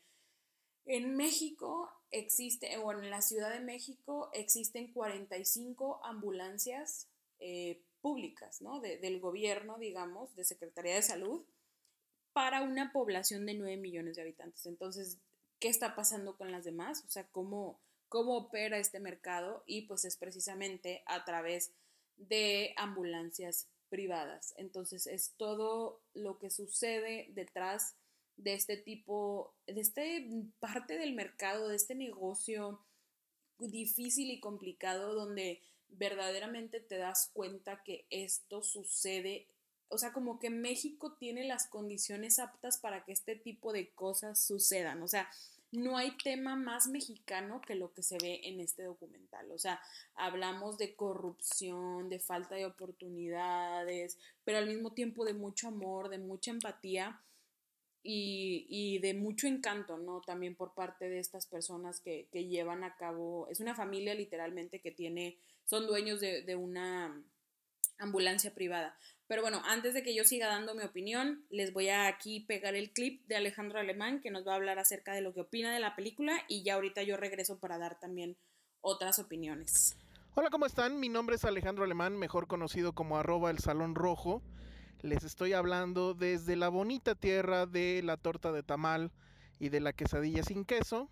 en 0.87 1.17
México 1.17 1.91
existe, 2.11 2.79
o 2.79 2.93
en 2.93 3.11
la 3.11 3.21
Ciudad 3.21 3.53
de 3.53 3.61
México 3.61 4.31
existen 4.33 4.91
45 4.91 6.01
ambulancias 6.03 7.09
eh, 7.41 7.83
públicas, 8.03 8.61
¿no? 8.61 8.81
del 8.81 9.21
gobierno, 9.21 9.79
digamos, 9.79 10.35
de 10.37 10.45
Secretaría 10.45 10.97
de 10.97 11.03
Salud, 11.03 11.43
para 12.33 12.63
una 12.63 12.93
población 12.93 13.47
de 13.47 13.55
9 13.55 13.77
millones 13.77 14.17
de 14.17 14.23
habitantes. 14.23 14.67
Entonces, 14.67 15.19
¿qué 15.61 15.69
está 15.69 15.95
pasando 15.95 16.37
con 16.37 16.51
las 16.51 16.65
demás? 16.65 17.05
O 17.07 17.11
sea, 17.11 17.25
¿cómo, 17.29 17.79
cómo 18.09 18.37
opera 18.37 18.79
este 18.79 19.01
mercado? 19.01 19.63
Y 19.67 19.83
pues 19.83 20.05
es 20.05 20.17
precisamente 20.17 21.03
a 21.07 21.25
través 21.25 21.71
de 22.17 22.75
ambulancias 22.77 23.67
privadas. 23.89 24.55
Entonces, 24.57 25.07
es 25.07 25.33
todo 25.37 26.01
lo 26.15 26.39
que 26.39 26.51
sucede 26.51 27.29
detrás 27.35 27.95
de 28.37 28.55
este 28.55 28.77
tipo, 28.77 29.55
de 29.67 29.81
este 29.81 30.27
parte 30.59 30.99
del 30.99 31.15
mercado, 31.15 31.69
de 31.69 31.77
este 31.77 31.95
negocio 31.95 32.81
difícil 33.59 34.31
y 34.31 34.41
complicado 34.41 35.15
donde 35.15 35.61
verdaderamente 35.93 36.81
te 36.81 36.97
das 36.97 37.31
cuenta 37.33 37.83
que 37.85 38.07
esto 38.11 38.63
sucede, 38.63 39.47
o 39.89 39.99
sea, 39.99 40.13
como 40.13 40.39
que 40.39 40.51
México 40.51 41.15
tiene 41.15 41.45
las 41.45 41.67
condiciones 41.67 42.39
aptas 42.39 42.79
para 42.79 43.05
que 43.05 43.13
este 43.13 43.37
tipo 43.37 43.73
de 43.73 43.91
cosas 43.91 44.43
sucedan, 44.43 45.03
o 45.03 45.09
sea, 45.09 45.29
no 45.73 45.97
hay 45.97 46.15
tema 46.19 46.55
más 46.55 46.87
mexicano 46.87 47.63
que 47.63 47.75
lo 47.75 47.95
que 47.95 48.03
se 48.03 48.19
ve 48.21 48.41
en 48.45 48.61
este 48.61 48.83
documental. 48.83 49.51
O 49.51 49.59
sea, 49.59 49.81
hablamos 50.15 50.77
de 50.77 50.95
corrupción, 50.95 52.11
de 52.11 52.21
falta 52.21 52.55
de 52.57 52.67
oportunidades, 52.67 54.19
pero 54.45 54.59
al 54.59 54.67
mismo 54.67 54.93
tiempo 54.93 55.25
de 55.25 55.33
mucho 55.33 55.69
amor, 55.69 56.11
de 56.11 56.19
mucha 56.19 56.51
empatía 56.51 57.19
y, 58.03 58.67
y 58.69 58.99
de 58.99 59.15
mucho 59.15 59.47
encanto, 59.47 59.99
¿no? 59.99 60.21
También 60.21 60.55
por 60.55 60.75
parte 60.75 61.09
de 61.09 61.19
estas 61.19 61.47
personas 61.47 62.01
que, 62.01 62.29
que 62.33 62.47
llevan 62.47 62.85
a 62.85 62.97
cabo, 62.97 63.49
es 63.49 63.61
una 63.61 63.75
familia 63.75 64.15
literalmente 64.15 64.81
que 64.81 64.91
tiene 64.91 65.39
son 65.65 65.87
dueños 65.87 66.21
de, 66.21 66.57
una 66.57 67.19
ambulancia 67.99 68.53
privada. 68.53 68.97
Pero 69.27 69.43
bueno, 69.43 69.63
antes 69.65 69.95
de 69.95 70.03
que 70.03 70.15
yo 70.15 70.25
siga 70.25 70.49
dando 70.49 70.75
mi 70.75 70.83
opinión, 70.83 71.47
les 71.51 71.73
voy 71.73 71.89
a 71.89 72.07
aquí 72.07 72.41
pegar 72.41 72.75
el 72.75 72.93
clip 72.93 73.27
de 73.27 73.37
Alejandro 73.37 73.79
Alemán 73.79 74.21
que 74.21 74.31
nos 74.31 74.47
va 74.47 74.53
a 74.53 74.57
hablar 74.57 74.79
acerca 74.79 75.15
de 75.15 75.23
lo 75.23 75.33
que 75.33 75.41
opina 75.41 75.73
de 75.73 75.81
la 75.81 75.97
película 75.97 76.45
y 76.49 76.63
ya 76.63 76.75
ahorita 76.75 77.03
yo 77.05 77.17
regreso 77.17 77.59
para 77.59 77.79
dar 77.79 77.99
también 77.99 78.37
otras 78.81 79.19
opiniones. 79.19 79.97
Hola, 80.35 80.51
¿cómo 80.51 80.67
están? 80.67 80.99
Mi 80.99 81.09
nombre 81.09 81.37
es 81.37 81.45
Alejandro 81.45 81.85
Alemán, 81.85 82.19
mejor 82.19 82.49
conocido 82.49 82.95
como 82.95 83.17
arroba 83.17 83.51
el 83.51 83.59
Salón 83.59 83.95
Rojo. 83.95 84.43
Les 85.03 85.25
estoy 85.25 85.53
hablando 85.53 86.15
desde 86.15 86.55
la 86.55 86.69
bonita 86.69 87.17
tierra 87.17 87.67
de 87.67 88.03
la 88.05 88.17
torta 88.17 88.53
de 88.53 88.63
tamal 88.63 89.11
y 89.59 89.69
de 89.69 89.81
la 89.81 89.93
quesadilla 89.93 90.45
sin 90.45 90.65
queso 90.65 91.11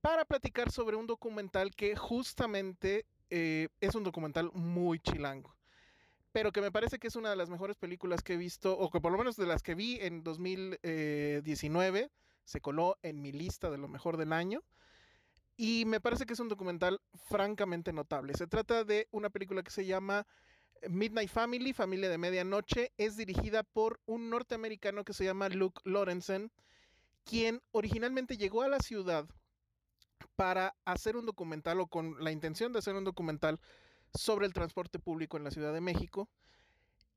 para 0.00 0.24
platicar 0.24 0.70
sobre 0.70 0.94
un 0.94 1.08
documental 1.08 1.74
que 1.74 1.96
justamente 1.96 3.06
eh, 3.28 3.68
es 3.80 3.96
un 3.96 4.04
documental 4.04 4.52
muy 4.54 5.00
chilango. 5.00 5.56
Pero 6.30 6.52
que 6.52 6.60
me 6.60 6.70
parece 6.70 7.00
que 7.00 7.08
es 7.08 7.16
una 7.16 7.30
de 7.30 7.36
las 7.36 7.50
mejores 7.50 7.76
películas 7.76 8.22
que 8.22 8.34
he 8.34 8.36
visto, 8.36 8.78
o 8.78 8.90
que 8.90 9.00
por 9.00 9.10
lo 9.10 9.18
menos 9.18 9.34
de 9.34 9.46
las 9.46 9.64
que 9.64 9.74
vi 9.74 9.98
en 10.00 10.22
2019, 10.22 12.00
eh, 12.00 12.10
se 12.44 12.60
coló 12.60 12.96
en 13.02 13.20
mi 13.20 13.32
lista 13.32 13.70
de 13.70 13.78
lo 13.78 13.88
mejor 13.88 14.18
del 14.18 14.32
año. 14.32 14.62
Y 15.56 15.84
me 15.84 16.00
parece 16.00 16.26
que 16.26 16.34
es 16.34 16.40
un 16.40 16.48
documental 16.48 17.00
francamente 17.28 17.92
notable. 17.92 18.34
Se 18.34 18.46
trata 18.46 18.84
de 18.84 19.08
una 19.10 19.30
película 19.30 19.64
que 19.64 19.72
se 19.72 19.84
llama 19.84 20.28
Midnight 20.88 21.30
Family, 21.30 21.72
Familia 21.72 22.08
de 22.08 22.18
Medianoche. 22.18 22.92
Es 22.96 23.16
dirigida 23.16 23.62
por 23.62 24.00
un 24.06 24.30
norteamericano 24.30 25.04
que 25.04 25.12
se 25.12 25.24
llama 25.24 25.48
Luke 25.48 25.80
Lorenzen, 25.84 26.50
quien 27.24 27.62
originalmente 27.72 28.36
llegó 28.36 28.62
a 28.62 28.68
la 28.68 28.80
ciudad 28.80 29.28
para 30.36 30.74
hacer 30.84 31.16
un 31.16 31.26
documental 31.26 31.80
o 31.80 31.86
con 31.86 32.22
la 32.22 32.32
intención 32.32 32.72
de 32.72 32.78
hacer 32.78 32.94
un 32.94 33.04
documental 33.04 33.60
sobre 34.14 34.46
el 34.46 34.52
transporte 34.52 34.98
público 34.98 35.36
en 35.36 35.44
la 35.44 35.50
Ciudad 35.50 35.72
de 35.72 35.80
México 35.80 36.28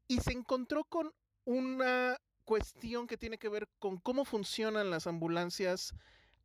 y 0.08 0.20
se 0.20 0.32
encontró 0.32 0.84
con 0.84 1.14
una 1.46 2.20
cuestión 2.46 3.08
que 3.08 3.18
tiene 3.18 3.38
que 3.38 3.50
ver 3.50 3.70
con 3.80 3.98
cómo 3.98 4.26
funcionan 4.26 4.90
las 4.90 5.08
ambulancias 5.08 5.94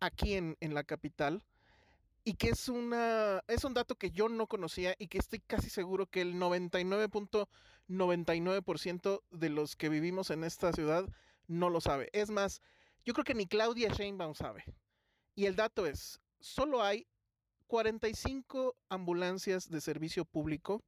aquí 0.01 0.35
en, 0.35 0.57
en 0.61 0.75
la 0.75 0.85
capital 0.85 1.45
y 2.25 2.35
que 2.35 2.51
es 2.51 2.69
una 2.69 3.43
es 3.49 3.65
un 3.65 3.75
dato 3.75 3.97
que 3.97 4.11
yo 4.11 4.29
no 4.29 4.47
conocía 4.47 4.95
y 4.99 5.09
que 5.09 5.19
estoy 5.19 5.41
casi 5.41 5.71
seguro 5.71 6.07
que 6.07 6.21
el 6.21 6.35
99.99% 6.35 9.23
de 9.31 9.51
los 9.51 9.77
que 9.77 9.89
vivimos 9.89 10.31
en 10.31 10.45
esta 10.45 10.73
ciudad 10.73 11.09
no 11.47 11.71
lo 11.71 11.81
sabe. 11.81 12.11
Es 12.13 12.31
más, 12.31 12.61
yo 13.05 13.15
creo 13.15 13.25
que 13.25 13.35
ni 13.35 13.47
Claudia 13.47 13.89
Sheinbaum 13.89 14.35
sabe. 14.35 14.65
Y 15.35 15.47
el 15.47 15.57
dato 15.57 15.87
es, 15.87 16.21
solo 16.41 16.83
hay 16.83 17.07
45 17.69 18.77
ambulancias 18.89 19.71
de 19.71 19.81
servicio 19.81 20.25
público 20.25 20.83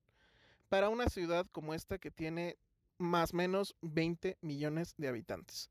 para 0.68 0.88
una 0.88 1.08
ciudad 1.08 1.46
como 1.52 1.74
esta 1.74 1.98
que 1.98 2.10
tiene 2.10 2.58
más 2.98 3.32
o 3.32 3.36
menos 3.36 3.76
20 3.80 4.38
millones 4.40 4.94
de 4.96 5.08
habitantes. 5.08 5.70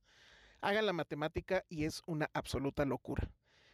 Hagan 0.61 0.85
la 0.85 0.93
matemática 0.93 1.63
y 1.69 1.85
es 1.85 2.01
una 2.05 2.29
absoluta 2.33 2.85
locura. 2.85 3.31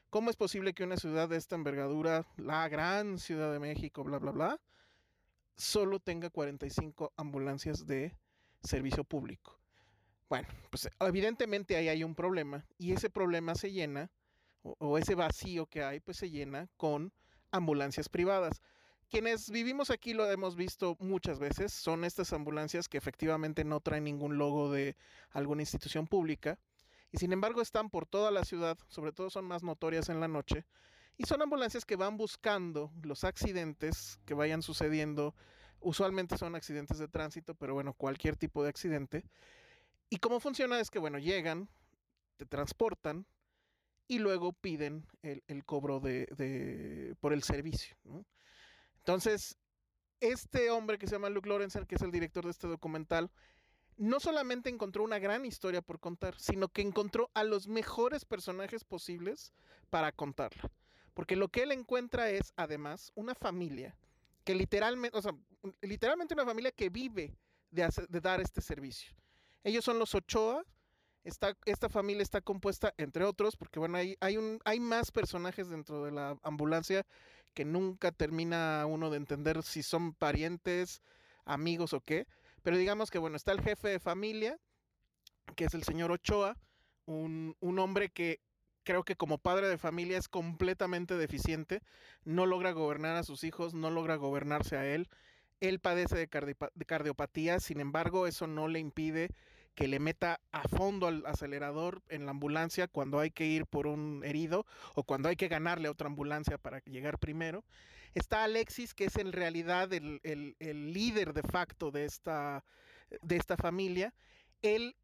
¿Cómo 0.09 0.29
es 0.29 0.35
posible 0.35 0.73
que 0.73 0.83
una 0.83 0.97
ciudad 0.97 1.27
de 1.27 1.37
esta 1.37 1.55
envergadura, 1.55 2.25
la 2.37 2.67
gran 2.69 3.19
Ciudad 3.19 3.51
de 3.51 3.59
México, 3.59 4.03
bla, 4.03 4.17
bla, 4.17 4.31
bla, 4.31 4.61
solo 5.57 5.99
tenga 5.99 6.29
45 6.29 7.13
ambulancias 7.17 7.85
de 7.85 8.15
servicio 8.63 9.03
público? 9.03 9.59
Bueno, 10.29 10.47
pues 10.69 10.89
evidentemente 11.01 11.75
ahí 11.75 11.89
hay 11.89 12.03
un 12.03 12.15
problema 12.15 12.65
y 12.77 12.93
ese 12.93 13.09
problema 13.09 13.55
se 13.55 13.71
llena, 13.71 14.09
o, 14.63 14.75
o 14.79 14.97
ese 14.97 15.15
vacío 15.15 15.65
que 15.67 15.83
hay, 15.83 15.99
pues 15.99 16.17
se 16.17 16.29
llena 16.29 16.69
con 16.77 17.11
ambulancias 17.51 18.09
privadas. 18.09 18.61
Quienes 19.09 19.51
vivimos 19.51 19.91
aquí 19.91 20.13
lo 20.13 20.29
hemos 20.31 20.55
visto 20.55 20.97
muchas 20.99 21.39
veces, 21.39 21.73
son 21.73 22.05
estas 22.05 22.33
ambulancias 22.33 22.89
que 22.89 22.97
efectivamente 22.97 23.63
no 23.63 23.79
traen 23.79 24.05
ningún 24.05 24.37
logo 24.37 24.71
de 24.71 24.95
alguna 25.31 25.61
institución 25.61 26.07
pública 26.07 26.57
y 27.15 27.17
sin 27.17 27.31
embargo 27.31 27.61
están 27.61 27.89
por 27.89 28.05
toda 28.05 28.29
la 28.29 28.43
ciudad, 28.43 28.77
sobre 28.89 29.13
todo 29.13 29.29
son 29.29 29.45
más 29.45 29.63
notorias 29.63 30.09
en 30.09 30.19
la 30.19 30.27
noche, 30.27 30.65
y 31.17 31.23
son 31.25 31.41
ambulancias 31.41 31.85
que 31.85 31.95
van 31.95 32.17
buscando 32.17 32.91
los 33.03 33.23
accidentes 33.23 34.19
que 34.25 34.33
vayan 34.33 34.61
sucediendo, 34.61 35.33
usualmente 35.79 36.37
son 36.37 36.55
accidentes 36.55 36.97
de 36.97 37.07
tránsito, 37.07 37.55
pero 37.55 37.73
bueno, 37.73 37.93
cualquier 37.93 38.35
tipo 38.35 38.63
de 38.63 38.69
accidente. 38.69 39.23
Y 40.09 40.17
cómo 40.17 40.41
funciona 40.41 40.77
es 40.81 40.89
que, 40.89 40.99
bueno, 40.99 41.17
llegan, 41.17 41.69
te 42.35 42.45
transportan 42.45 43.25
y 44.09 44.19
luego 44.19 44.51
piden 44.51 45.07
el, 45.21 45.41
el 45.47 45.63
cobro 45.63 46.01
de, 46.01 46.25
de- 46.35 47.15
por 47.21 47.31
el 47.31 47.43
servicio. 47.43 47.95
¿no? 48.03 48.25
Entonces, 48.97 49.57
este 50.19 50.69
hombre 50.69 50.97
que 50.97 51.07
se 51.07 51.13
llama 51.15 51.29
Luke 51.29 51.47
Lorenzen, 51.47 51.85
que 51.85 51.95
es 51.95 52.01
el 52.01 52.11
director 52.11 52.43
de 52.43 52.51
este 52.51 52.67
documental, 52.67 53.31
no 53.97 54.19
solamente 54.19 54.69
encontró 54.69 55.03
una 55.03 55.19
gran 55.19 55.45
historia 55.45 55.81
por 55.81 55.99
contar, 55.99 56.39
sino 56.39 56.69
que 56.69 56.81
encontró 56.81 57.29
a 57.33 57.43
los 57.43 57.67
mejores 57.67 58.25
personajes 58.25 58.83
posibles 58.83 59.53
para 59.89 60.11
contarla. 60.11 60.71
Porque 61.13 61.35
lo 61.35 61.47
que 61.49 61.63
él 61.63 61.71
encuentra 61.71 62.29
es, 62.29 62.53
además, 62.57 63.11
una 63.15 63.35
familia 63.35 63.97
que 64.43 64.53
literalmente, 64.53 65.17
o 65.17 65.21
sea, 65.21 65.33
literalmente 65.81 66.33
una 66.33 66.45
familia 66.45 66.71
que 66.71 66.89
vive 66.89 67.37
de, 67.71 67.89
dar 68.21 68.41
este 68.41 68.61
servicio. 68.61 69.15
Ellos 69.63 69.83
son 69.83 69.97
los 69.99 70.13
Ochoa. 70.13 70.63
Esta, 71.23 71.89
familia 71.89 72.21
está 72.21 72.39
compuesta, 72.39 72.93
entre 72.97 73.23
otros, 73.23 73.57
porque 73.57 73.79
bueno, 73.79 73.97
hay, 73.97 74.15
hay 74.19 74.79
más 74.79 75.09
personajes 75.09 75.69
dentro 75.69 76.03
de 76.03 76.11
la 76.11 76.37
ambulancia 76.43 77.03
que 77.55 77.65
nunca 77.65 78.11
termina 78.11 78.85
uno 78.85 79.09
de 79.09 79.17
entender 79.17 79.63
si 79.63 79.81
son 79.81 80.13
parientes, 80.13 81.01
amigos 81.45 81.93
o 81.93 82.01
qué. 82.01 82.27
Pero 82.65 82.77
digamos 82.77 83.11
que 83.11 83.19
bueno, 83.19 83.37
está 83.37 83.51
el 83.51 83.61
jefe 83.61 83.89
de 83.89 83.99
familia, 83.99 84.57
que 85.55 85.65
es 85.65 85.75
el 85.75 85.83
señor 85.83 86.11
Ochoa, 86.11 86.57
un, 87.05 87.55
un 87.59 87.77
hombre 87.77 88.09
que 88.09 88.41
creo 88.83 89.03
que 89.03 89.15
como 89.15 89.37
padre 89.37 89.67
de 89.69 89.77
familia 89.77 90.17
es 90.17 90.27
completamente 90.27 91.15
deficiente, 91.15 91.83
no 92.23 92.47
logra 92.47 92.71
gobernar 92.71 93.17
a 93.17 93.23
sus 93.23 93.43
hijos, 93.43 93.75
no 93.75 93.91
logra 93.91 94.15
gobernarse 94.15 94.77
a 94.77 94.87
él. 94.87 95.09
Él 95.59 95.79
padece 95.79 96.15
de, 96.15 96.27
cardiopa- 96.27 96.71
de 96.73 96.85
cardiopatía, 96.85 97.59
sin 97.59 97.79
embargo, 97.79 98.25
eso 98.25 98.47
no 98.47 98.67
le 98.67 98.79
impide 98.79 99.29
que 99.75 99.87
le 99.87 99.99
meta 99.99 100.39
a 100.51 100.67
fondo 100.67 101.07
al 101.07 101.25
acelerador 101.25 102.01
en 102.09 102.25
la 102.25 102.31
ambulancia 102.31 102.87
cuando 102.87 103.19
hay 103.19 103.31
que 103.31 103.45
ir 103.45 103.65
por 103.65 103.87
un 103.87 104.21
herido 104.23 104.65
o 104.95 105.03
cuando 105.03 105.29
hay 105.29 105.35
que 105.35 105.47
ganarle 105.49 105.87
a 105.87 105.91
otra 105.91 106.07
ambulancia 106.07 106.57
para 106.57 106.79
llegar 106.85 107.19
primero. 107.19 107.63
Está 108.13 108.45
Alexis, 108.45 108.93
que 108.93 109.05
es 109.05 109.17
en 109.17 109.33
realidad 109.33 109.91
el, 109.93 110.21
el- 110.23 110.93
líder 110.93 111.33
de 111.33 111.43
facto 111.43 111.91
de 111.91 112.05
esta, 112.05 112.63
de 113.21 113.35
esta 113.35 113.57
familia. 113.57 114.13
Él 114.61 114.95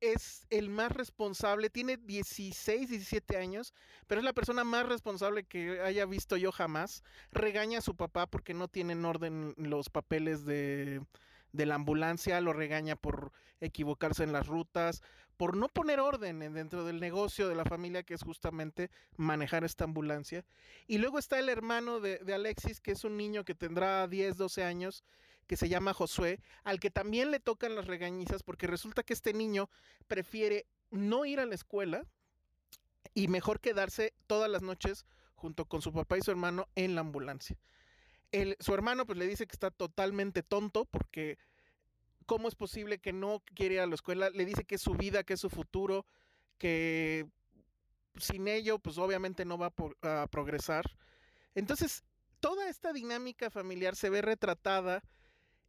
es 0.00 0.46
el 0.50 0.68
más 0.68 0.92
responsable, 0.92 1.70
tiene 1.70 1.96
16, 1.96 2.90
17 2.90 3.36
años, 3.38 3.72
pero 4.06 4.20
es 4.20 4.24
la 4.24 4.32
persona 4.34 4.62
más 4.62 4.86
responsable 4.86 5.44
que 5.44 5.80
haya 5.80 6.04
visto 6.06 6.36
yo 6.36 6.52
jamás. 6.52 7.02
Regaña 7.32 7.78
a 7.78 7.82
su 7.82 7.96
papá 7.96 8.26
porque 8.26 8.54
no 8.54 8.68
tiene 8.68 8.92
en 8.92 9.04
orden 9.04 9.54
los 9.56 9.88
papeles 9.90 10.44
de, 10.44 11.00
de 11.58 11.66
la 11.66 11.74
ambulancia, 11.74 12.40
lo 12.40 12.52
regaña 12.54 12.94
por 12.96 13.32
equivocarse 13.60 14.22
en 14.22 14.32
las 14.32 14.46
rutas, 14.46 15.02
por 15.36 15.56
no 15.56 15.68
poner 15.68 15.98
orden 16.00 16.40
en- 16.42 16.54
dentro 16.54 16.84
del 16.84 17.00
negocio 17.00 17.48
de 17.48 17.56
la 17.56 17.64
familia 17.64 18.04
que 18.04 18.14
es 18.14 18.22
justamente 18.22 18.90
manejar 19.16 19.64
esta 19.64 19.84
ambulancia. 19.84 20.44
Y 20.86 20.98
luego 20.98 21.18
está 21.18 21.38
el 21.38 21.48
hermano 21.48 21.98
de, 22.00 22.18
de 22.20 22.32
Alexis, 22.34 22.80
que 22.80 22.92
es 22.92 23.02
un 23.04 23.16
niño 23.16 23.44
que 23.44 23.54
tendrá 23.56 24.06
10, 24.06 24.36
12 24.36 24.62
años, 24.62 25.02
que 25.48 25.56
se 25.56 25.68
llama 25.68 25.94
Josué, 25.94 26.40
al 26.62 26.78
que 26.78 26.90
también 26.90 27.30
le 27.32 27.40
tocan 27.40 27.74
las 27.74 27.86
regañizas 27.86 28.42
porque 28.44 28.66
resulta 28.68 29.02
que 29.02 29.14
este 29.14 29.32
niño 29.32 29.68
prefiere 30.06 30.66
no 30.90 31.24
ir 31.24 31.40
a 31.40 31.46
la 31.46 31.54
escuela 31.56 32.06
y 33.14 33.26
mejor 33.28 33.58
quedarse 33.60 34.12
todas 34.28 34.48
las 34.50 34.62
noches 34.62 35.06
junto 35.34 35.64
con 35.66 35.82
su 35.82 35.92
papá 35.92 36.18
y 36.18 36.22
su 36.22 36.30
hermano 36.30 36.68
en 36.76 36.94
la 36.94 37.00
ambulancia. 37.00 37.56
Su 38.60 38.74
hermano 38.74 39.06
pues 39.06 39.18
le 39.18 39.26
dice 39.26 39.46
que 39.46 39.54
está 39.54 39.70
totalmente 39.70 40.42
tonto 40.42 40.84
porque 40.84 41.38
cómo 42.26 42.48
es 42.48 42.54
posible 42.54 42.98
que 42.98 43.12
no 43.12 43.42
quiere 43.54 43.76
ir 43.76 43.80
a 43.80 43.86
la 43.86 43.94
escuela, 43.94 44.30
le 44.30 44.44
dice 44.44 44.64
que 44.64 44.74
es 44.74 44.82
su 44.82 44.94
vida, 44.94 45.24
que 45.24 45.34
es 45.34 45.40
su 45.40 45.48
futuro, 45.48 46.04
que 46.58 47.26
sin 48.16 48.48
ello 48.48 48.78
pues 48.78 48.98
obviamente 48.98 49.44
no 49.44 49.56
va 49.56 49.72
a, 50.02 50.22
a 50.22 50.26
progresar. 50.26 50.84
Entonces, 51.54 52.04
toda 52.40 52.68
esta 52.68 52.92
dinámica 52.92 53.50
familiar 53.50 53.96
se 53.96 54.10
ve 54.10 54.20
retratada 54.20 55.02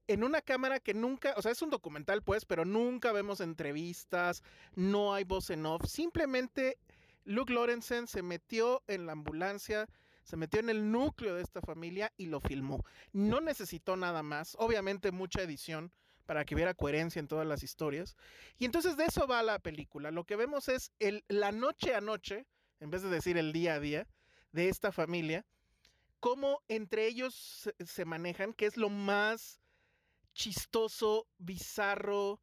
en 0.07 0.23
una 0.23 0.41
cámara 0.41 0.79
que 0.79 0.93
nunca, 0.93 1.33
o 1.37 1.41
sea, 1.41 1.51
es 1.51 1.61
un 1.61 1.69
documental 1.69 2.23
pues, 2.23 2.43
pero 2.43 2.65
nunca 2.65 3.11
vemos 3.11 3.41
entrevistas, 3.41 4.43
no 4.75 5.13
hay 5.13 5.23
voz 5.23 5.51
en 5.51 5.65
off, 5.65 5.85
simplemente 5.85 6.77
Luke 7.25 7.53
Lorenzen 7.53 8.07
se 8.07 8.23
metió 8.23 8.81
en 8.87 9.05
la 9.05 9.11
ambulancia, 9.11 9.87
se 10.29 10.37
metió 10.37 10.59
en 10.59 10.69
el 10.69 10.91
núcleo 10.91 11.33
de 11.33 11.41
esta 11.41 11.59
familia 11.59 12.13
y 12.15 12.27
lo 12.27 12.39
filmó. 12.39 12.85
No 13.13 13.41
necesitó 13.41 13.95
nada 13.97 14.21
más, 14.21 14.55
obviamente 14.59 15.11
mucha 15.11 15.41
edición 15.41 15.91
para 16.27 16.45
que 16.45 16.53
hubiera 16.53 16.75
coherencia 16.75 17.19
en 17.19 17.27
todas 17.27 17.47
las 17.47 17.63
historias. 17.63 18.15
Y 18.59 18.65
entonces 18.65 18.95
de 18.95 19.05
eso 19.05 19.25
va 19.25 19.41
la 19.41 19.57
película. 19.57 20.11
Lo 20.11 20.25
que 20.25 20.35
vemos 20.35 20.69
es 20.69 20.91
la 21.29 21.51
noche 21.51 21.95
a 21.95 22.01
noche, 22.01 22.45
en 22.79 22.91
vez 22.91 23.01
de 23.01 23.09
decir 23.09 23.39
el 23.39 23.51
día 23.51 23.73
a 23.73 23.79
día, 23.79 24.07
de 24.51 24.69
esta 24.69 24.91
familia, 24.91 25.47
cómo 26.19 26.61
entre 26.67 27.07
ellos 27.07 27.33
se, 27.33 27.73
se 27.83 28.05
manejan, 28.05 28.53
que 28.53 28.67
es 28.67 28.77
lo 28.77 28.89
más 28.89 29.59
chistoso, 30.33 31.27
bizarro, 31.39 32.39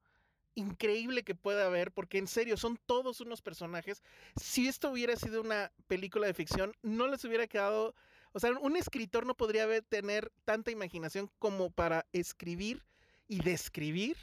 increíble 0.57 1.23
que 1.23 1.35
pueda 1.37 1.67
haber, 1.67 1.93
porque 1.93 2.19
en 2.19 2.27
serio 2.27 2.57
son 2.57 2.79
todos 2.87 3.21
unos 3.21 3.43
personajes. 3.43 4.03
Si 4.41 4.69
esto 4.69 4.91
hubiera 4.91 5.17
sido 5.17 5.43
una 5.43 5.73
película 5.87 6.27
de 6.27 6.35
ficción, 6.35 6.75
no 6.83 7.07
les 7.09 7.25
hubiera 7.25 7.47
quedado, 7.47 7.95
o 8.33 8.41
sea, 8.41 8.51
un 8.59 8.77
escritor 8.77 9.27
no 9.27 9.37
podría 9.37 9.65
haber, 9.65 9.83
tener 9.85 10.33
tanta 10.45 10.73
imaginación 10.73 11.31
como 11.39 11.71
para 11.71 12.07
escribir 12.13 12.85
y 13.29 13.41
describir 13.43 14.17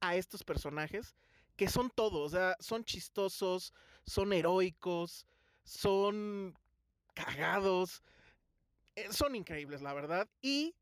a 0.00 0.16
estos 0.16 0.44
personajes, 0.44 1.14
que 1.56 1.68
son 1.68 1.90
todos, 1.90 2.32
o 2.34 2.36
sea, 2.36 2.56
son 2.60 2.84
chistosos, 2.84 3.72
son 4.04 4.32
heroicos, 4.32 5.26
son 5.64 6.58
cagados, 7.14 8.02
eh, 8.96 9.12
son 9.12 9.34
increíbles, 9.36 9.82
la 9.82 9.94
verdad, 9.94 10.28
y 10.42 10.74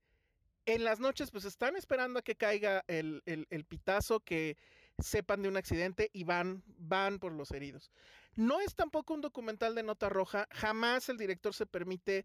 en 0.67 0.85
las 0.85 1.01
noches 1.01 1.31
pues 1.31 1.45
están 1.45 1.77
esperando 1.77 2.21
a 2.21 2.23
que 2.23 2.37
caiga 2.37 2.85
el, 2.89 3.23
el- 3.27 3.65
pitazo, 3.65 4.21
que 4.21 4.57
sepan 5.03 5.43
de 5.43 5.49
un 5.49 5.57
accidente 5.57 6.11
y 6.13 6.25
van, 6.25 6.63
van 6.79 7.19
por 7.19 7.33
los 7.33 7.51
heridos. 7.51 7.91
No 8.35 8.61
es 8.61 8.75
tampoco 8.75 9.15
un 9.15 9.21
documental 9.21 9.75
de 9.75 9.83
nota 9.83 10.09
roja, 10.09 10.49
jamás 10.51 11.09
el 11.09 11.19
director 11.19 11.55
se 11.55 11.67
permite, 11.67 12.25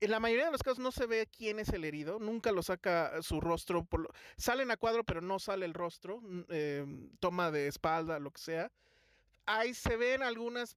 en 0.00 0.10
la 0.10 0.20
mayoría 0.20 0.46
de 0.46 0.52
los 0.52 0.62
casos 0.62 0.78
no 0.78 0.92
se 0.92 1.06
ve 1.06 1.26
quién 1.26 1.58
es 1.58 1.70
el 1.70 1.84
herido, 1.84 2.18
nunca 2.18 2.52
lo 2.52 2.62
saca 2.62 3.22
su 3.22 3.40
rostro, 3.40 3.84
por 3.84 4.00
lo- 4.00 4.10
salen 4.36 4.70
a 4.70 4.76
cuadro 4.76 5.04
pero 5.04 5.20
no 5.20 5.38
sale 5.38 5.64
el 5.64 5.74
rostro, 5.74 6.20
eh, 6.50 6.84
toma 7.18 7.50
de 7.50 7.66
espalda, 7.68 8.18
lo 8.18 8.30
que 8.30 8.40
sea. 8.40 8.72
Ahí 9.46 9.72
se 9.72 9.96
ven 9.96 10.22
algunas 10.22 10.76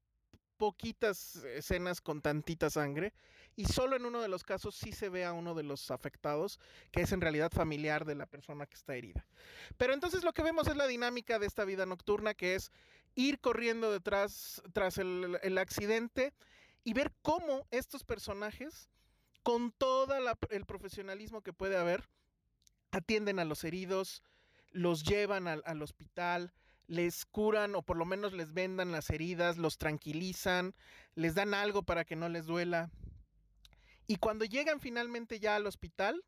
poquitas 0.57 1.37
escenas 1.43 2.01
con 2.01 2.21
tantita 2.21 2.69
sangre 2.69 3.13
y 3.55 3.65
solo 3.65 3.95
en 3.95 4.05
uno 4.05 4.21
de 4.21 4.27
los 4.27 4.43
casos 4.43 4.75
sí 4.75 4.91
se 4.91 5.09
ve 5.09 5.25
a 5.25 5.33
uno 5.33 5.53
de 5.53 5.63
los 5.63 5.91
afectados 5.91 6.59
que 6.91 7.01
es 7.01 7.11
en 7.11 7.21
realidad 7.21 7.51
familiar 7.51 8.05
de 8.05 8.15
la 8.15 8.25
persona 8.25 8.65
que 8.65 8.75
está 8.75 8.95
herida. 8.95 9.25
Pero 9.77 9.93
entonces 9.93 10.23
lo 10.23 10.33
que 10.33 10.43
vemos 10.43 10.67
es 10.67 10.75
la 10.75 10.87
dinámica 10.87 11.39
de 11.39 11.47
esta 11.47 11.65
vida 11.65 11.85
nocturna 11.85 12.33
que 12.33 12.55
es 12.55 12.71
ir 13.15 13.39
corriendo 13.39 13.91
detrás 13.91 14.61
tras 14.73 14.97
el, 14.97 15.57
accidente 15.57 16.33
y 16.83 16.93
ver 16.93 17.13
cómo 17.21 17.67
estos 17.71 18.03
personajes 18.03 18.89
con 19.43 19.71
todo 19.71 20.13
el 20.49 20.65
profesionalismo 20.65 21.41
que 21.41 21.53
puede 21.53 21.77
haber 21.77 22.07
atienden 22.91 23.39
a 23.39 23.45
los 23.45 23.63
heridos, 23.63 24.21
los 24.71 25.03
llevan 25.03 25.47
al, 25.47 25.63
al 25.65 25.81
hospital, 25.81 26.53
les 26.87 27.25
curan 27.25 27.75
o 27.75 27.83
por 27.83 27.97
lo 27.97 28.05
menos 28.05 28.33
les 28.33 28.53
vendan 28.53 28.91
las 28.91 29.09
heridas, 29.09 29.57
los 29.57 29.77
tranquilizan, 29.77 30.75
les 31.15 31.35
dan 31.35 31.53
algo 31.53 31.83
para 31.83 32.03
que 32.03 32.15
no 32.15 32.29
les 32.29 32.45
duela. 32.45 32.89
Y 34.11 34.17
cuando 34.17 34.43
llegan 34.43 34.81
finalmente 34.81 35.39
ya 35.39 35.55
al 35.55 35.65
hospital, 35.65 36.21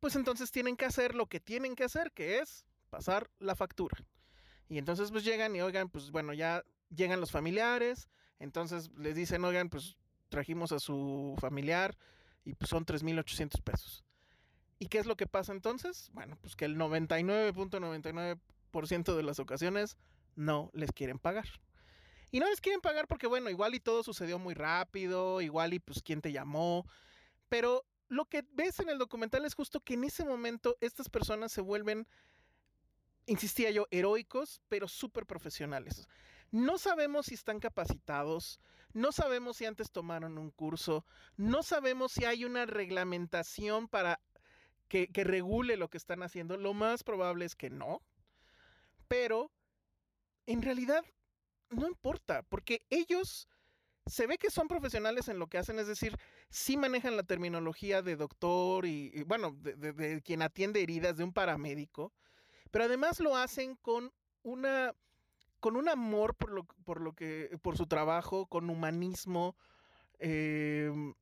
pues 0.00 0.16
entonces 0.16 0.50
tienen 0.50 0.76
que 0.76 0.84
hacer 0.84 1.14
lo 1.14 1.28
que 1.28 1.40
tienen 1.40 1.74
que 1.74 1.84
hacer, 1.84 2.12
que 2.12 2.40
es 2.40 2.66
pasar 2.90 3.30
la 3.38 3.54
factura. 3.54 3.96
Y 4.68 4.76
entonces 4.76 5.10
pues 5.10 5.24
llegan 5.24 5.56
y 5.56 5.62
oigan, 5.62 5.88
pues 5.88 6.10
bueno, 6.10 6.34
ya 6.34 6.62
llegan 6.94 7.18
los 7.18 7.30
familiares, 7.30 8.10
entonces 8.38 8.90
les 8.98 9.16
dicen, 9.16 9.42
oigan, 9.46 9.70
pues 9.70 9.96
trajimos 10.28 10.72
a 10.72 10.78
su 10.78 11.36
familiar 11.40 11.96
y 12.44 12.52
pues 12.52 12.68
son 12.68 12.84
3.800 12.84 13.62
pesos. 13.62 14.04
¿Y 14.78 14.88
qué 14.88 14.98
es 14.98 15.06
lo 15.06 15.16
que 15.16 15.26
pasa 15.26 15.52
entonces? 15.52 16.10
Bueno, 16.12 16.36
pues 16.42 16.54
que 16.54 16.66
el 16.66 16.76
99.99% 16.76 19.16
de 19.16 19.22
las 19.22 19.38
ocasiones 19.38 19.96
no 20.36 20.70
les 20.74 20.92
quieren 20.92 21.18
pagar. 21.18 21.48
Y 22.30 22.40
no 22.40 22.48
les 22.48 22.60
quieren 22.60 22.80
pagar 22.80 23.08
porque, 23.08 23.26
bueno, 23.26 23.50
igual 23.50 23.74
y 23.74 23.80
todo 23.80 24.02
sucedió 24.02 24.38
muy 24.38 24.54
rápido, 24.54 25.40
igual 25.40 25.74
y 25.74 25.80
pues 25.80 26.02
quién 26.02 26.20
te 26.20 26.32
llamó, 26.32 26.86
pero 27.48 27.84
lo 28.08 28.24
que 28.26 28.44
ves 28.52 28.80
en 28.80 28.88
el 28.88 28.98
documental 28.98 29.44
es 29.44 29.54
justo 29.54 29.80
que 29.80 29.94
en 29.94 30.04
ese 30.04 30.24
momento 30.24 30.76
estas 30.80 31.08
personas 31.08 31.52
se 31.52 31.60
vuelven, 31.60 32.06
insistía 33.26 33.70
yo, 33.70 33.86
heroicos, 33.90 34.60
pero 34.68 34.88
súper 34.88 35.26
profesionales. 35.26 36.08
No 36.50 36.78
sabemos 36.78 37.26
si 37.26 37.34
están 37.34 37.60
capacitados, 37.60 38.60
no 38.92 39.12
sabemos 39.12 39.56
si 39.56 39.66
antes 39.66 39.92
tomaron 39.92 40.38
un 40.38 40.50
curso, 40.50 41.04
no 41.36 41.62
sabemos 41.62 42.10
si 42.10 42.24
hay 42.24 42.44
una 42.44 42.66
reglamentación 42.66 43.86
para 43.86 44.20
que, 44.88 45.08
que 45.08 45.22
regule 45.22 45.76
lo 45.76 45.88
que 45.88 45.98
están 45.98 46.24
haciendo. 46.24 46.56
Lo 46.56 46.74
más 46.74 47.04
probable 47.04 47.44
es 47.44 47.54
que 47.54 47.70
no, 47.70 48.02
pero 49.06 49.52
en 50.46 50.62
realidad 50.62 51.04
no 51.70 51.86
importa, 51.88 52.42
porque 52.44 52.82
ellos 52.90 53.48
se 54.06 54.26
ve 54.26 54.38
que 54.38 54.50
son 54.50 54.68
profesionales 54.68 55.28
en 55.28 55.38
lo 55.38 55.48
que 55.48 55.58
hacen, 55.58 55.78
es 55.78 55.86
decir, 55.88 56.16
sí 56.50 56.76
manejan 56.76 57.16
la 57.16 57.24
terminología 57.24 58.02
de 58.02 58.16
doctor 58.16 58.86
y, 58.86 59.24
bueno, 59.24 59.52
de, 59.52 59.74
de- 59.76 59.92
de 59.92 60.22
quien 60.22 60.42
atiende 60.42 60.82
heridas, 60.82 61.16
de 61.16 61.24
un 61.24 61.32
paramédico, 61.32 62.12
pero 62.70 62.84
además 62.86 63.20
lo 63.20 63.36
hacen 63.36 63.76
con 63.76 64.12
una 64.42 64.94
con 65.60 65.76
un 65.76 65.88
amor 65.88 66.36
por 66.36 66.52
lo, 66.52 66.64
por 66.84 67.00
lo 67.02 67.14
que, 67.14 67.58
por 67.62 67.76
su 67.76 67.86
trabajo, 67.86 68.46
con 68.46 68.70
humanismo. 68.70 69.56
em, 70.18 71.14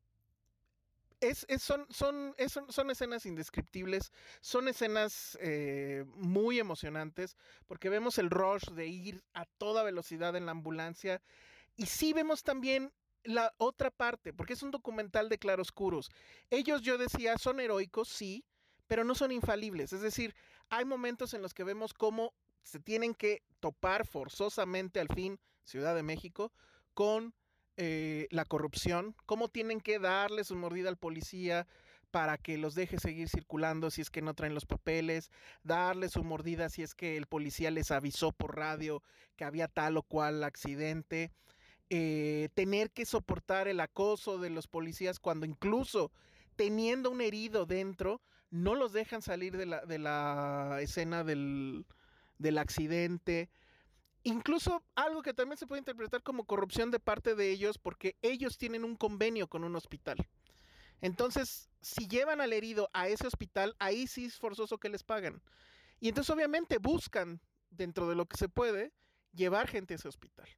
es, 1.20 1.44
es- 1.48 1.62
son, 1.62 1.87
son, 1.90 2.35
es- 2.38 2.59
son- 2.68 2.90
escenas 2.90 3.26
indescriptibles, 3.26 4.12
son 4.40 4.68
escenas 4.68 5.37
eh, 5.40 6.04
muy 6.16 6.59
emocionantes, 6.59 7.37
porque 7.66 7.88
vemos 7.88 8.18
el 8.18 8.31
rush 8.31 8.64
de 8.70 8.87
ir 8.87 9.22
a 9.35 9.44
toda 9.46 9.83
velocidad 9.83 10.37
en 10.37 10.46
la 10.46 10.52
ambulancia 10.52 11.22
y 11.76 11.87
sí 11.87 12.12
vemos 12.12 12.42
también 12.42 12.92
la 13.24 13.52
otra 13.59 13.90
parte, 13.90 14.33
porque 14.33 14.52
es 14.54 14.62
un 14.62 14.70
documental 14.70 15.28
de 15.28 15.38
claroscuros. 15.38 16.11
Ellos, 16.50 16.83
yo 16.83 16.98
decía, 16.98 17.37
son 17.38 17.61
heroicos, 17.61 18.09
sí, 18.09 18.44
pero 18.87 19.04
no 19.04 19.14
son 19.14 19.33
infalibles. 19.33 19.92
Es 19.92 20.00
decir, 20.00 20.35
hay 20.70 20.85
momentos 20.85 21.35
en 21.35 21.42
los 21.42 21.52
que 21.54 21.64
vemos 21.64 21.92
cómo 21.94 22.33
se 22.62 22.81
tienen 22.81 23.14
que 23.14 23.42
topar 23.61 24.07
forzosamente 24.07 25.00
al 25.00 25.09
fin 25.09 25.38
Ciudad 25.64 25.94
de 25.94 26.02
México 26.02 26.52
con 26.94 27.35
eh, 27.81 28.27
la 28.31 28.45
corrupción, 28.45 29.14
cómo 29.25 29.49
tienen 29.49 29.81
que 29.81 30.01
darle 30.01 30.43
su 30.43 30.57
mordida 30.57 30.88
al 30.88 30.97
policía 30.97 31.69
para 32.11 32.37
que 32.37 32.59
los 32.59 32.75
deje 32.75 32.99
seguir 32.99 33.29
circulando 33.29 33.93
si 33.93 34.01
es 34.01 34.11
que 34.11 34.21
no 34.21 34.35
traen 34.35 34.55
los 34.55 34.67
papeles, 34.67 35.31
darle 35.62 36.09
su 36.09 36.25
mordida 36.25 36.71
si 36.71 36.83
es 36.83 36.97
que 36.97 37.17
el 37.17 37.27
policía 37.27 37.71
les 37.71 37.93
avisó 37.93 38.33
por 38.33 38.57
radio 38.57 39.01
que 39.37 39.45
había 39.45 39.69
tal 39.69 39.97
o 39.97 40.03
cual 40.03 40.43
accidente, 40.43 41.31
eh, 41.88 42.49
tener 42.55 42.91
que 42.91 43.07
soportar 43.07 43.69
el 43.69 43.79
acoso 43.79 44.38
de 44.38 44.51
los 44.51 44.67
policías 44.67 45.21
cuando 45.21 45.47
incluso 45.47 46.11
teniendo 46.57 47.12
un 47.12 47.21
herido 47.21 47.64
dentro, 47.64 48.21
no 48.51 48.75
los 48.75 48.93
dejan 48.93 49.23
salir 49.23 49.57
de 49.57 49.67
la, 49.67 49.87
de 49.87 49.99
la 49.99 50.79
escena 50.81 51.23
del, 51.23 51.87
del 52.38 52.59
accidente. 52.59 53.49
Incluso 54.24 54.85
algo 54.94 55.22
que 55.22 55.33
también 55.35 55.57
se 55.59 55.66
puede 55.66 55.78
interpretar 55.81 56.22
como 56.22 56.44
corrupción 56.44 56.90
de 56.90 57.00
parte 57.00 57.35
de 57.35 57.50
ellos 57.50 57.78
porque 57.78 58.16
ellos 58.22 58.59
tienen 58.59 58.85
un 58.85 58.96
convenio 58.96 59.48
con 59.48 59.64
un 59.64 59.76
hospital. 59.76 60.28
Entonces, 61.00 61.70
si 61.81 62.09
llevan 62.09 62.40
al 62.40 62.52
herido 62.52 62.90
a 62.92 63.09
ese 63.09 63.26
hospital, 63.26 63.76
ahí 63.78 64.07
sí 64.07 64.24
es 64.26 64.37
forzoso 64.37 64.78
que 64.78 64.88
les 64.88 65.04
pagan. 65.04 65.42
Y 66.00 66.09
entonces 66.09 66.35
obviamente 66.35 66.78
buscan, 66.78 67.40
dentro 67.70 68.09
de 68.09 68.16
lo 68.16 68.26
que 68.26 68.37
se 68.37 68.48
puede, 68.48 68.92
llevar 69.33 69.68
gente 69.68 69.94
a 69.94 69.96
ese 69.96 70.09
hospital. 70.09 70.48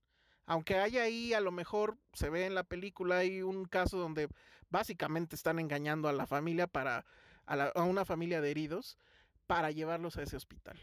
Aunque 0.46 0.76
haya 0.76 1.02
ahí, 1.02 1.34
a 1.34 1.40
lo 1.40 1.52
mejor 1.52 1.98
se 2.12 2.30
ve 2.30 2.46
en 2.46 2.54
la 2.54 2.64
película, 2.64 3.18
hay 3.18 3.42
un 3.42 3.66
caso 3.66 3.98
donde 3.98 4.28
básicamente 4.68 5.36
están 5.36 5.58
engañando 5.58 6.08
a 6.08 6.12
la 6.12 6.26
familia 6.26 6.66
para, 6.66 7.04
a, 7.46 7.56
la- 7.56 7.72
a 7.74 7.82
una 7.82 8.04
familia 8.04 8.40
de 8.40 8.50
heridos, 8.50 8.98
para 9.46 9.70
llevarlos 9.70 10.16
a 10.16 10.22
ese 10.22 10.36
hospital. 10.36 10.78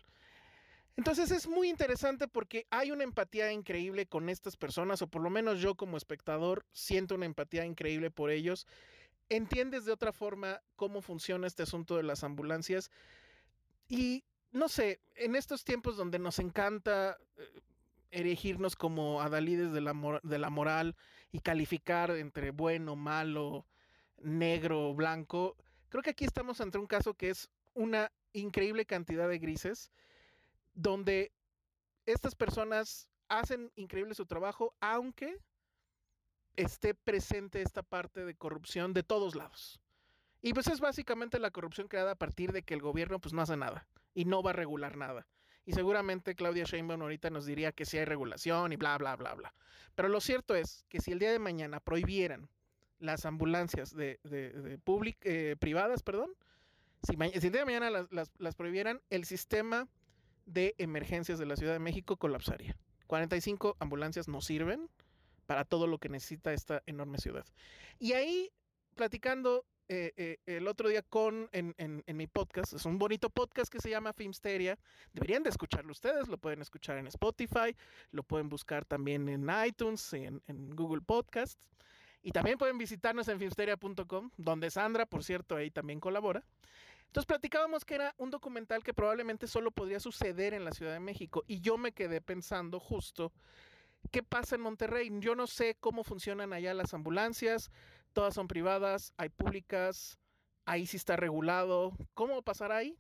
Entonces 0.98 1.30
es 1.30 1.48
muy 1.48 1.70
interesante 1.70 2.28
porque 2.28 2.66
hay 2.72 2.90
una 2.90 3.04
empatía 3.04 3.52
increíble 3.52 4.08
con 4.08 4.30
estas 4.30 4.58
personas, 4.58 5.04
o 5.04 5.08
por 5.08 5.22
lo 5.22 5.30
menos 5.30 5.60
yo 5.62 5.76
como 5.76 5.96
espectador 5.96 6.66
siento 6.72 7.14
una 7.14 7.28
empatía 7.28 7.66
increíble 7.66 8.10
por 8.10 8.32
ellos. 8.32 8.66
Entiendes 9.30 9.86
de 9.86 9.92
otra 9.92 10.12
forma 10.12 10.60
cómo 10.76 11.04
funciona 11.04 11.46
este 11.46 11.62
asunto 11.62 11.98
de 11.98 12.04
las 12.04 12.24
ambulancias. 12.24 12.90
Y 13.88 14.24
no 14.52 14.70
sé, 14.70 15.00
en 15.16 15.36
estos 15.36 15.64
tiempos 15.64 15.98
donde 15.98 16.18
nos 16.18 16.40
encanta 16.40 17.16
eh, 17.38 17.62
erigirnos 18.10 18.76
como 18.76 19.22
adalides 19.22 19.72
de 19.74 19.82
la, 19.82 20.20
de 20.24 20.40
la 20.40 20.50
moral 20.50 20.96
y 21.32 21.42
calificar 21.42 22.10
entre 22.10 22.50
bueno, 22.50 22.96
malo, 22.96 23.68
negro, 24.18 24.96
blanco, 24.96 25.58
creo 25.90 26.02
que 26.02 26.10
aquí 26.10 26.26
estamos 26.26 26.60
ante 26.60 26.80
un 26.80 26.88
caso 26.88 27.14
que 27.14 27.30
es 27.30 27.52
una 27.76 28.12
increíble 28.34 28.88
cantidad 28.88 29.30
de 29.30 29.38
grises 29.38 29.92
donde 30.78 31.34
estas 32.06 32.36
personas 32.36 33.10
hacen 33.28 33.72
increíble 33.76 34.14
su 34.14 34.26
trabajo, 34.26 34.76
aunque 34.80 35.40
esté 36.56 36.94
presente 36.94 37.62
esta 37.62 37.84
parte 37.84 38.24
de 38.26 38.36
corrupción 38.36 38.94
de 38.94 39.04
todos 39.04 39.36
lados. 39.36 39.82
Y 40.42 40.54
pues 40.54 40.68
es 40.68 40.80
básicamente 40.80 41.40
la 41.40 41.52
corrupción 41.52 41.88
creada 41.88 42.12
a 42.12 42.16
partir 42.16 42.52
de 42.52 42.62
que 42.62 42.76
el 42.76 42.82
gobierno 42.82 43.20
pues 43.20 43.34
no 43.34 43.42
hace 43.42 43.58
nada 43.58 43.88
y 44.14 44.26
no 44.26 44.44
va 44.44 44.52
a 44.52 44.54
regular 44.54 44.98
nada. 44.98 45.28
Y 45.66 45.74
seguramente 45.74 46.36
Claudia 46.36 46.64
Sheinbaum 46.64 47.02
ahorita 47.02 47.32
nos 47.32 47.46
diría 47.46 47.72
que 47.72 47.86
sí 47.86 47.98
hay 47.98 48.06
regulación 48.06 48.72
y 48.72 48.78
bla, 48.78 48.98
bla, 48.98 49.16
bla, 49.16 49.34
bla. 49.34 49.54
Pero 49.96 50.10
lo 50.10 50.22
cierto 50.22 50.56
es 50.56 50.86
que 50.90 51.02
si 51.02 51.12
el 51.12 51.20
día 51.20 51.32
de 51.32 51.40
mañana 51.40 51.80
prohibieran 51.80 52.50
las 53.00 53.26
ambulancias 53.26 53.96
de, 53.96 54.20
de, 54.24 54.80
eh, 55.22 55.56
privadas, 55.60 56.04
perdón, 56.04 56.32
si, 57.04 57.16
si 57.40 57.48
el 57.48 57.52
día 57.52 57.62
de 57.62 57.66
mañana 57.66 57.90
las- 57.90 58.32
las 58.38 58.56
prohibieran, 58.56 59.02
el 59.10 59.26
sistema 59.26 59.90
de 60.48 60.74
emergencias 60.80 61.38
de 61.38 61.46
la 61.46 61.56
Ciudad 61.56 61.74
de 61.74 61.80
México 61.80 62.18
colapsaría. 62.18 62.76
45 63.06 63.78
ambulancias 63.80 64.28
no 64.28 64.42
sirven 64.42 64.90
para 65.46 65.64
todo 65.64 65.86
lo 65.88 66.00
que 66.00 66.10
necesita 66.10 66.52
esta 66.54 66.82
enorme 66.88 67.20
ciudad. 67.20 67.46
Y 68.00 68.14
ahí, 68.14 68.50
platicando 68.96 69.66
eh, 69.90 70.12
eh, 70.18 70.38
el 70.46 70.68
otro 70.68 70.90
día 70.90 71.02
con 71.04 71.48
en, 71.54 71.74
en- 71.78 72.04
mi 72.18 72.28
podcast, 72.28 72.74
es 72.74 72.84
un 72.86 72.98
bonito 72.98 73.30
podcast 73.30 73.72
que 73.72 73.80
se 73.80 73.90
llama 73.90 74.12
Filmsteria. 74.12 74.78
Deberían 75.14 75.44
de 75.44 75.50
escucharlo 75.50 75.92
ustedes, 75.92 76.28
lo 76.28 76.38
pueden 76.38 76.62
escuchar 76.62 76.98
en 76.98 77.08
Spotify, 77.08 77.76
lo 78.12 78.24
pueden 78.24 78.50
buscar 78.50 78.84
también 78.84 79.30
en 79.30 79.48
iTunes, 79.66 80.12
en, 80.14 80.42
en 80.48 80.76
Google 80.76 81.02
Podcasts. 81.02 81.58
Y 82.22 82.32
también 82.32 82.58
pueden 82.58 82.78
visitarnos 82.78 83.30
en 83.30 83.40
filmsteria.com, 83.40 84.32
donde 84.36 84.70
Sandra, 84.72 85.06
por 85.06 85.24
cierto, 85.24 85.56
ahí 85.56 85.72
también 85.72 86.02
colabora. 86.02 86.44
Entonces 87.08 87.26
platicábamos 87.26 87.84
que 87.86 87.96
era 87.96 88.14
un 88.18 88.30
documental 88.30 88.84
que 88.84 88.94
probablemente 88.94 89.48
solo 89.48 89.72
podría 89.72 90.00
suceder 90.00 90.54
en 90.54 90.64
la 90.64 90.72
Ciudad 90.72 90.94
de 90.94 91.00
México. 91.00 91.44
Y 91.48 91.62
yo 91.62 91.78
me 91.78 91.92
quedé 91.92 92.22
pensando 92.22 92.80
justo, 92.80 93.34
¿qué 94.12 94.24
pasa 94.24 94.56
en 94.56 94.62
Monterrey? 94.62 95.10
Yo 95.20 95.36
no 95.36 95.48
sé 95.48 95.76
cómo 95.80 96.04
funcionan 96.04 96.54
allá 96.54 96.74
las 96.74 96.94
ambulancias, 96.94 97.72
todas 98.14 98.34
son 98.34 98.48
privadas, 98.48 99.14
hay 99.18 99.30
públicas, 99.30 100.20
ahí 100.66 100.86
sí 100.86 100.98
está 100.98 101.16
regulado. 101.16 101.94
¿Cómo 102.14 102.42
pasará 102.44 102.78
ahí? 102.78 102.98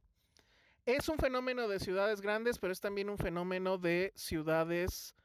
Es 0.86 1.10
un 1.10 1.17
fenómeno 1.17 1.67
de 1.67 1.80
ciudades 1.80 2.22
grandes, 2.22 2.58
pero 2.60 2.72
es 2.72 2.80
también 2.80 3.10
un 3.10 3.17
fenómeno 3.17 3.78
de 3.78 4.13
ciudades, 4.15 5.15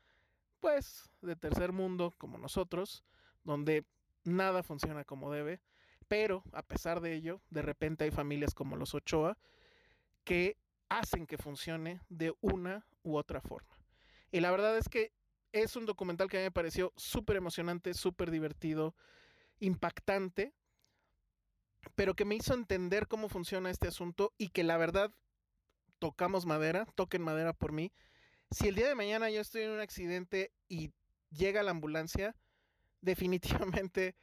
pues, 0.60 1.08
de 1.22 1.36
tercer 1.36 1.72
mundo 1.72 2.12
como 2.18 2.36
nosotros, 2.36 3.04
donde 3.44 3.84
nada 4.24 4.64
funciona 4.64 5.04
como 5.04 5.30
debe. 5.30 5.60
Pero 6.12 6.44
a 6.52 6.60
pesar 6.62 7.00
de 7.00 7.14
ello, 7.14 7.40
de 7.48 7.62
repente 7.62 8.04
hay 8.04 8.10
familias 8.10 8.52
como 8.52 8.76
los 8.76 8.94
Ochoa 8.94 9.38
que 10.24 10.58
hacen 10.90 11.26
que 11.26 11.38
funcione 11.38 12.02
de 12.10 12.34
una 12.42 12.86
u 13.02 13.16
otra 13.16 13.40
forma. 13.40 13.74
Y 14.30 14.40
la 14.40 14.50
verdad 14.50 14.76
es 14.76 14.90
que 14.90 15.14
es 15.52 15.74
un 15.74 15.86
documental 15.86 16.28
que 16.28 16.36
a 16.36 16.40
mí 16.40 16.44
me 16.44 16.50
pareció 16.50 16.92
súper 16.98 17.36
emocionante, 17.36 17.94
súper 17.94 18.30
divertido, 18.30 18.94
impactante, 19.58 20.52
pero 21.94 22.12
que 22.14 22.26
me 22.26 22.34
hizo 22.34 22.52
entender 22.52 23.08
cómo 23.08 23.30
funciona 23.30 23.70
este 23.70 23.88
asunto 23.88 24.34
y 24.36 24.50
que 24.50 24.64
la 24.64 24.76
verdad 24.76 25.14
tocamos 25.98 26.44
madera, 26.44 26.84
toquen 26.94 27.22
madera 27.22 27.54
por 27.54 27.72
mí. 27.72 27.90
Si 28.50 28.68
el 28.68 28.74
día 28.74 28.88
de 28.88 28.94
mañana 28.94 29.30
yo 29.30 29.40
estoy 29.40 29.62
en 29.62 29.70
un 29.70 29.80
accidente 29.80 30.52
y 30.68 30.92
llega 31.30 31.62
la 31.62 31.70
ambulancia, 31.70 32.36
definitivamente 33.00 34.14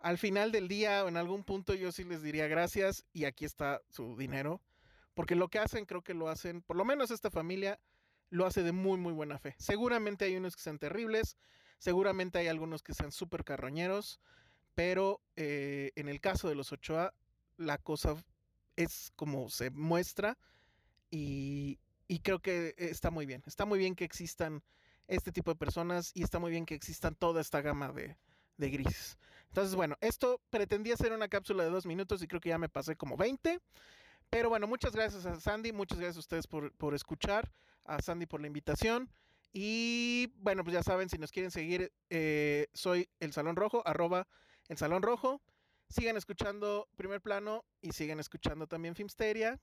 al 0.00 0.18
final 0.18 0.52
del 0.52 0.68
día 0.68 1.04
o 1.04 1.08
en 1.08 1.16
algún 1.16 1.44
punto 1.44 1.74
yo 1.74 1.92
sí 1.92 2.04
les 2.04 2.22
diría 2.22 2.46
gracias 2.46 3.04
y 3.12 3.24
aquí 3.24 3.44
está 3.44 3.82
su 3.88 4.16
dinero. 4.16 4.60
Porque 5.14 5.34
lo 5.34 5.48
que 5.48 5.58
hacen, 5.58 5.84
creo 5.84 6.02
que 6.02 6.14
lo 6.14 6.28
hacen, 6.28 6.62
por 6.62 6.76
lo 6.76 6.84
menos 6.84 7.10
esta 7.10 7.30
familia 7.30 7.80
lo 8.30 8.46
hace 8.46 8.62
de 8.62 8.72
muy, 8.72 8.98
muy 8.98 9.12
buena 9.12 9.38
fe. 9.38 9.56
Seguramente 9.58 10.24
hay 10.24 10.36
unos 10.36 10.54
que 10.54 10.62
sean 10.62 10.78
terribles, 10.78 11.36
seguramente 11.78 12.38
hay 12.38 12.46
algunos 12.46 12.82
que 12.82 12.94
sean 12.94 13.10
súper 13.10 13.42
carroñeros, 13.42 14.20
pero 14.74 15.20
eh, 15.34 15.90
en 15.96 16.08
el 16.08 16.20
caso 16.20 16.48
de 16.48 16.54
los 16.54 16.70
Ochoa, 16.72 17.14
la 17.56 17.78
cosa 17.78 18.14
es 18.76 19.10
como 19.16 19.48
se 19.48 19.70
muestra 19.70 20.38
y 21.10 21.78
creo 22.22 22.38
que 22.38 22.74
está 22.78 23.10
muy 23.10 23.26
bien. 23.26 23.42
Está 23.46 23.64
muy 23.64 23.78
bien 23.78 23.96
que 23.96 24.04
existan 24.04 24.62
este 25.08 25.32
tipo 25.32 25.50
de 25.50 25.56
personas 25.56 26.12
y 26.14 26.22
está 26.22 26.38
muy 26.38 26.52
bien 26.52 26.66
que 26.66 26.74
existan 26.74 27.16
toda 27.16 27.40
esta 27.40 27.60
gama 27.60 27.90
de, 27.92 28.16
de 28.58 28.70
grises. 28.70 29.16
Entonces, 29.48 29.74
bueno, 29.74 29.96
esto 30.00 30.40
pretendía 30.50 30.96
ser 30.96 31.12
una 31.12 31.28
cápsula 31.28 31.64
de 31.64 31.70
dos 31.70 31.86
minutos 31.86 32.22
y 32.22 32.28
creo 32.28 32.40
que 32.40 32.50
ya 32.50 32.58
me 32.58 32.68
pasé 32.68 32.96
como 32.96 33.16
20. 33.16 33.60
Pero 34.30 34.48
bueno, 34.50 34.66
muchas 34.66 34.92
gracias 34.92 35.24
a 35.26 35.40
Sandy, 35.40 35.72
muchas 35.72 35.98
gracias 35.98 36.16
a 36.16 36.20
ustedes 36.20 36.46
por, 36.46 36.72
por 36.74 36.94
escuchar, 36.94 37.50
a 37.84 38.00
Sandy 38.02 38.26
por 38.26 38.40
la 38.40 38.46
invitación. 38.46 39.10
Y 39.52 40.32
bueno, 40.36 40.62
pues 40.62 40.74
ya 40.74 40.82
saben, 40.82 41.08
si 41.08 41.16
nos 41.16 41.32
quieren 41.32 41.50
seguir, 41.50 41.92
eh, 42.10 42.68
soy 42.74 43.08
el 43.20 43.32
Salón 43.32 43.56
Rojo, 43.56 43.82
arroba 43.86 44.28
el 44.68 44.76
Salón 44.76 45.02
Rojo. 45.02 45.40
Sigan 45.88 46.18
escuchando 46.18 46.88
Primer 46.96 47.22
Plano 47.22 47.64
y 47.80 47.92
sigan 47.92 48.20
escuchando 48.20 48.66
también 48.66 48.94
Filmsteria. 48.94 49.58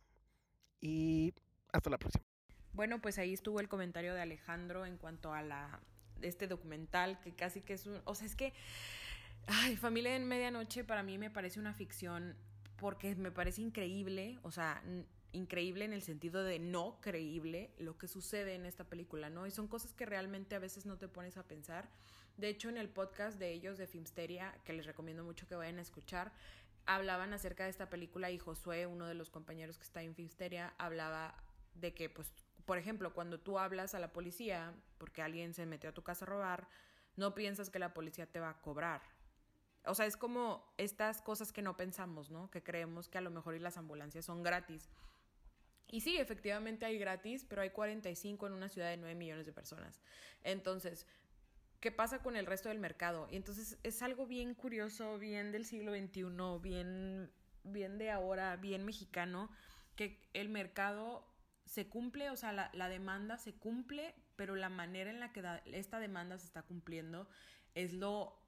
Y 0.81 1.33
hasta 1.71 1.89
la 1.91 1.99
próxima. 1.99 2.25
Bueno, 2.73 2.99
pues 2.99 3.19
ahí 3.19 3.33
estuvo 3.33 3.59
el 3.59 3.69
comentario 3.69 4.13
de 4.13 4.21
Alejandro 4.21 4.85
en 4.85 4.97
cuanto 4.97 5.33
a 5.33 5.41
la 5.41 5.79
este 6.21 6.47
documental 6.47 7.19
que 7.19 7.33
casi 7.35 7.61
que 7.61 7.73
es 7.73 7.85
un, 7.85 8.01
o 8.05 8.15
sea, 8.15 8.25
es 8.25 8.35
que 8.35 8.53
ay, 9.47 9.75
Familia 9.75 10.15
en 10.15 10.27
Medianoche 10.27 10.83
para 10.83 11.03
mí 11.03 11.17
me 11.17 11.29
parece 11.29 11.59
una 11.59 11.73
ficción 11.73 12.35
porque 12.77 13.15
me 13.15 13.31
parece 13.31 13.61
increíble, 13.61 14.39
o 14.43 14.51
sea, 14.51 14.83
increíble 15.31 15.85
en 15.85 15.93
el 15.93 16.01
sentido 16.01 16.43
de 16.43 16.59
no 16.59 16.99
creíble 17.01 17.73
lo 17.77 17.97
que 17.97 18.07
sucede 18.07 18.55
en 18.55 18.65
esta 18.65 18.85
película, 18.85 19.29
¿no? 19.29 19.45
Y 19.47 19.51
son 19.51 19.67
cosas 19.67 19.93
que 19.93 20.05
realmente 20.05 20.55
a 20.55 20.59
veces 20.59 20.85
no 20.85 20.97
te 20.97 21.07
pones 21.07 21.37
a 21.37 21.43
pensar. 21.43 21.89
De 22.37 22.49
hecho, 22.49 22.69
en 22.69 22.77
el 22.77 22.89
podcast 22.89 23.39
de 23.39 23.51
ellos 23.51 23.77
de 23.77 23.87
Filmsteria, 23.87 24.53
que 24.65 24.73
les 24.73 24.85
recomiendo 24.85 25.23
mucho 25.23 25.47
que 25.47 25.55
vayan 25.55 25.79
a 25.79 25.81
escuchar, 25.81 26.33
hablaban 26.85 27.33
acerca 27.33 27.63
de 27.63 27.69
esta 27.69 27.89
película 27.89 28.31
y 28.31 28.39
Josué, 28.39 28.87
uno 28.87 29.07
de 29.07 29.13
los 29.13 29.29
compañeros 29.29 29.77
que 29.77 29.83
está 29.83 30.01
en 30.01 30.15
Filmsteria, 30.15 30.73
hablaba 30.77 31.35
de 31.75 31.93
que, 31.93 32.09
pues, 32.09 32.31
por 32.65 32.77
ejemplo, 32.77 33.13
cuando 33.13 33.39
tú 33.39 33.59
hablas 33.59 33.93
a 33.95 33.99
la 33.99 34.11
policía 34.11 34.73
porque 34.97 35.21
alguien 35.21 35.53
se 35.53 35.65
metió 35.65 35.89
a 35.89 35.93
tu 35.93 36.03
casa 36.03 36.25
a 36.25 36.27
robar, 36.27 36.67
no 37.15 37.33
piensas 37.33 37.69
que 37.69 37.79
la 37.79 37.93
policía 37.93 38.25
te 38.25 38.39
va 38.39 38.49
a 38.49 38.61
cobrar. 38.61 39.01
O 39.87 39.95
sea, 39.95 40.05
es 40.05 40.17
como 40.17 40.73
estas 40.77 41.21
cosas 41.21 41.51
que 41.51 41.61
no 41.61 41.77
pensamos, 41.77 42.31
¿no? 42.31 42.49
Que 42.51 42.63
creemos 42.63 43.07
que 43.09 43.17
a 43.17 43.21
lo 43.21 43.31
mejor 43.31 43.55
y 43.55 43.59
las 43.59 43.77
ambulancias 43.77 44.25
son 44.25 44.43
gratis. 44.43 44.89
Y 45.87 46.01
sí, 46.01 46.17
efectivamente 46.17 46.85
hay 46.85 46.97
gratis, 46.97 47.45
pero 47.47 47.61
hay 47.61 47.69
45 47.69 48.47
en 48.47 48.53
una 48.53 48.69
ciudad 48.69 48.89
de 48.89 48.97
9 48.97 49.15
millones 49.15 49.45
de 49.45 49.53
personas. 49.53 50.01
Entonces, 50.43 51.05
¿qué 51.79 51.91
pasa 51.91 52.21
con 52.21 52.35
el 52.35 52.45
resto 52.45 52.69
del 52.69 52.79
mercado? 52.79 53.27
Y 53.31 53.35
entonces 53.35 53.77
es 53.83 54.01
algo 54.01 54.25
bien 54.25 54.55
curioso, 54.55 55.19
bien 55.19 55.51
del 55.51 55.65
siglo 55.65 55.93
XXI, 55.93 56.23
bien, 56.61 57.31
bien 57.63 57.97
de 57.97 58.11
ahora, 58.11 58.55
bien 58.55 58.83
mexicano, 58.83 59.49
que 59.95 60.27
el 60.33 60.49
mercado 60.49 61.27
se 61.65 61.87
cumple, 61.87 62.29
o 62.29 62.35
sea, 62.35 62.51
la, 62.51 62.89
demanda 62.89 63.37
se 63.37 63.53
cumple, 63.53 64.15
pero 64.35 64.55
la 64.55 64.69
manera 64.69 65.09
en 65.09 65.19
la 65.19 65.31
que 65.31 65.43
esta 65.73 65.99
demanda 65.99 66.37
se 66.37 66.45
está 66.45 66.61
cumpliendo 66.61 67.27
es 67.73 67.93
lo, 67.93 68.39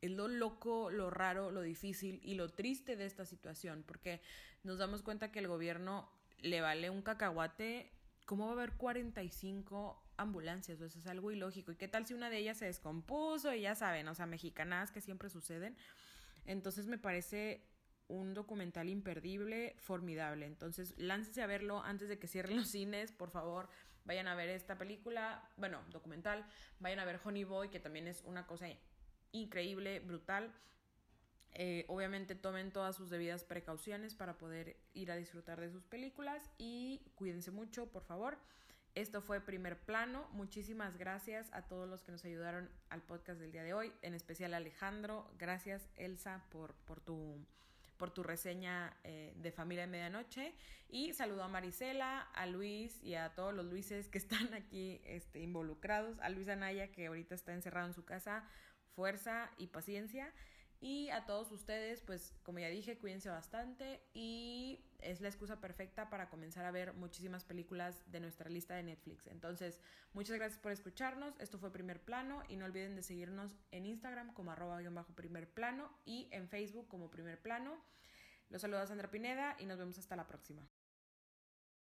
es 0.00 0.10
lo 0.10 0.28
loco, 0.28 0.90
lo 0.90 1.10
raro, 1.10 1.50
lo 1.50 1.62
difícil 1.62 2.20
y 2.22 2.34
lo 2.34 2.48
triste 2.48 2.96
de 2.96 3.06
esta 3.06 3.24
situación, 3.24 3.84
porque 3.86 4.20
nos 4.62 4.78
damos 4.78 5.02
cuenta 5.02 5.32
que 5.32 5.40
el 5.40 5.48
gobierno 5.48 6.10
le 6.40 6.60
vale 6.60 6.90
un 6.90 7.02
cacahuate, 7.02 7.92
¿cómo 8.26 8.44
va 8.44 8.50
a 8.50 8.54
haber 8.54 8.72
45 8.72 10.02
ambulancias? 10.16 10.80
Eso 10.80 10.98
es 10.98 11.06
algo 11.06 11.30
ilógico. 11.30 11.72
¿Y 11.72 11.76
qué 11.76 11.88
tal 11.88 12.06
si 12.06 12.14
una 12.14 12.30
de 12.30 12.38
ellas 12.38 12.58
se 12.58 12.66
descompuso? 12.66 13.52
Y 13.54 13.62
ya 13.62 13.74
saben, 13.74 14.06
o 14.08 14.14
sea, 14.14 14.26
mexicanas 14.26 14.92
que 14.92 15.00
siempre 15.00 15.30
suceden. 15.30 15.76
Entonces 16.44 16.86
me 16.86 16.98
parece 16.98 17.66
un 18.08 18.34
documental 18.34 18.88
imperdible, 18.88 19.76
formidable. 19.78 20.46
Entonces, 20.46 20.94
láncese 20.96 21.42
a 21.42 21.46
verlo 21.46 21.82
antes 21.82 22.08
de 22.08 22.18
que 22.18 22.26
cierren 22.26 22.56
los 22.56 22.68
cines, 22.68 23.12
por 23.12 23.30
favor. 23.30 23.68
Vayan 24.04 24.28
a 24.28 24.34
ver 24.34 24.48
esta 24.48 24.78
película, 24.78 25.46
bueno, 25.56 25.82
documental. 25.90 26.46
Vayan 26.80 27.00
a 27.00 27.04
ver 27.04 27.20
Honey 27.22 27.44
Boy, 27.44 27.68
que 27.68 27.80
también 27.80 28.06
es 28.06 28.22
una 28.24 28.46
cosa 28.46 28.66
increíble, 29.32 30.00
brutal. 30.00 30.52
Eh, 31.52 31.84
obviamente 31.88 32.34
tomen 32.34 32.72
todas 32.72 32.94
sus 32.94 33.10
debidas 33.10 33.42
precauciones 33.42 34.14
para 34.14 34.38
poder 34.38 34.76
ir 34.92 35.10
a 35.10 35.16
disfrutar 35.16 35.60
de 35.60 35.70
sus 35.70 35.84
películas 35.84 36.50
y 36.58 37.00
cuídense 37.14 37.50
mucho, 37.50 37.90
por 37.90 38.04
favor. 38.04 38.38
Esto 38.94 39.20
fue 39.20 39.40
Primer 39.40 39.78
Plano. 39.78 40.28
Muchísimas 40.32 40.96
gracias 40.96 41.52
a 41.52 41.62
todos 41.62 41.88
los 41.88 42.02
que 42.02 42.12
nos 42.12 42.24
ayudaron 42.24 42.68
al 42.90 43.02
podcast 43.02 43.40
del 43.40 43.52
día 43.52 43.62
de 43.62 43.74
hoy, 43.74 43.92
en 44.02 44.14
especial 44.14 44.54
Alejandro. 44.54 45.30
Gracias, 45.38 45.88
Elsa, 45.96 46.44
por, 46.50 46.74
por 46.74 47.00
tu 47.00 47.38
por 47.98 48.12
tu 48.12 48.22
reseña 48.22 48.96
eh, 49.04 49.34
de 49.36 49.52
Familia 49.52 49.84
de 49.84 49.90
Medianoche. 49.90 50.54
Y 50.88 51.12
saludo 51.12 51.42
a 51.42 51.48
Marisela, 51.48 52.20
a 52.32 52.46
Luis 52.46 53.02
y 53.02 53.14
a 53.14 53.34
todos 53.34 53.52
los 53.52 53.66
Luises 53.66 54.08
que 54.08 54.18
están 54.24 54.54
aquí 54.54 55.02
este, 55.04 55.40
involucrados. 55.40 56.18
A 56.20 56.30
Luis 56.30 56.48
Anaya, 56.48 56.90
que 56.92 57.08
ahorita 57.08 57.34
está 57.34 57.52
encerrado 57.52 57.88
en 57.88 57.94
su 57.94 58.04
casa. 58.04 58.48
Fuerza 58.98 59.48
y 59.58 59.68
paciencia. 59.68 60.34
Y 60.80 61.08
a 61.10 61.24
todos 61.24 61.52
ustedes, 61.52 62.02
pues 62.02 62.34
como 62.42 62.58
ya 62.58 62.68
dije, 62.68 62.98
cuídense 62.98 63.28
bastante 63.28 64.02
y 64.12 64.84
es 64.98 65.20
la 65.20 65.28
excusa 65.28 65.60
perfecta 65.60 66.10
para 66.10 66.28
comenzar 66.28 66.64
a 66.64 66.72
ver 66.72 66.94
muchísimas 66.94 67.44
películas 67.44 68.02
de 68.10 68.18
nuestra 68.18 68.50
lista 68.50 68.74
de 68.74 68.82
Netflix. 68.82 69.28
Entonces, 69.28 69.80
muchas 70.14 70.34
gracias 70.34 70.58
por 70.58 70.72
escucharnos. 70.72 71.38
Esto 71.38 71.60
fue 71.60 71.72
Primer 71.72 72.02
Plano 72.02 72.42
y 72.48 72.56
no 72.56 72.64
olviden 72.64 72.96
de 72.96 73.04
seguirnos 73.04 73.54
en 73.70 73.86
Instagram 73.86 74.34
como 74.34 74.50
arroba 74.50 74.80
bajo 74.90 75.14
primer 75.14 75.48
plano 75.48 75.96
y 76.04 76.26
en 76.32 76.48
Facebook 76.48 76.88
como 76.88 77.08
Primer 77.08 77.40
Plano. 77.40 77.80
Los 78.48 78.62
saluda 78.62 78.84
Sandra 78.84 79.12
Pineda 79.12 79.54
y 79.60 79.66
nos 79.66 79.78
vemos 79.78 79.96
hasta 79.96 80.16
la 80.16 80.26
próxima. 80.26 80.68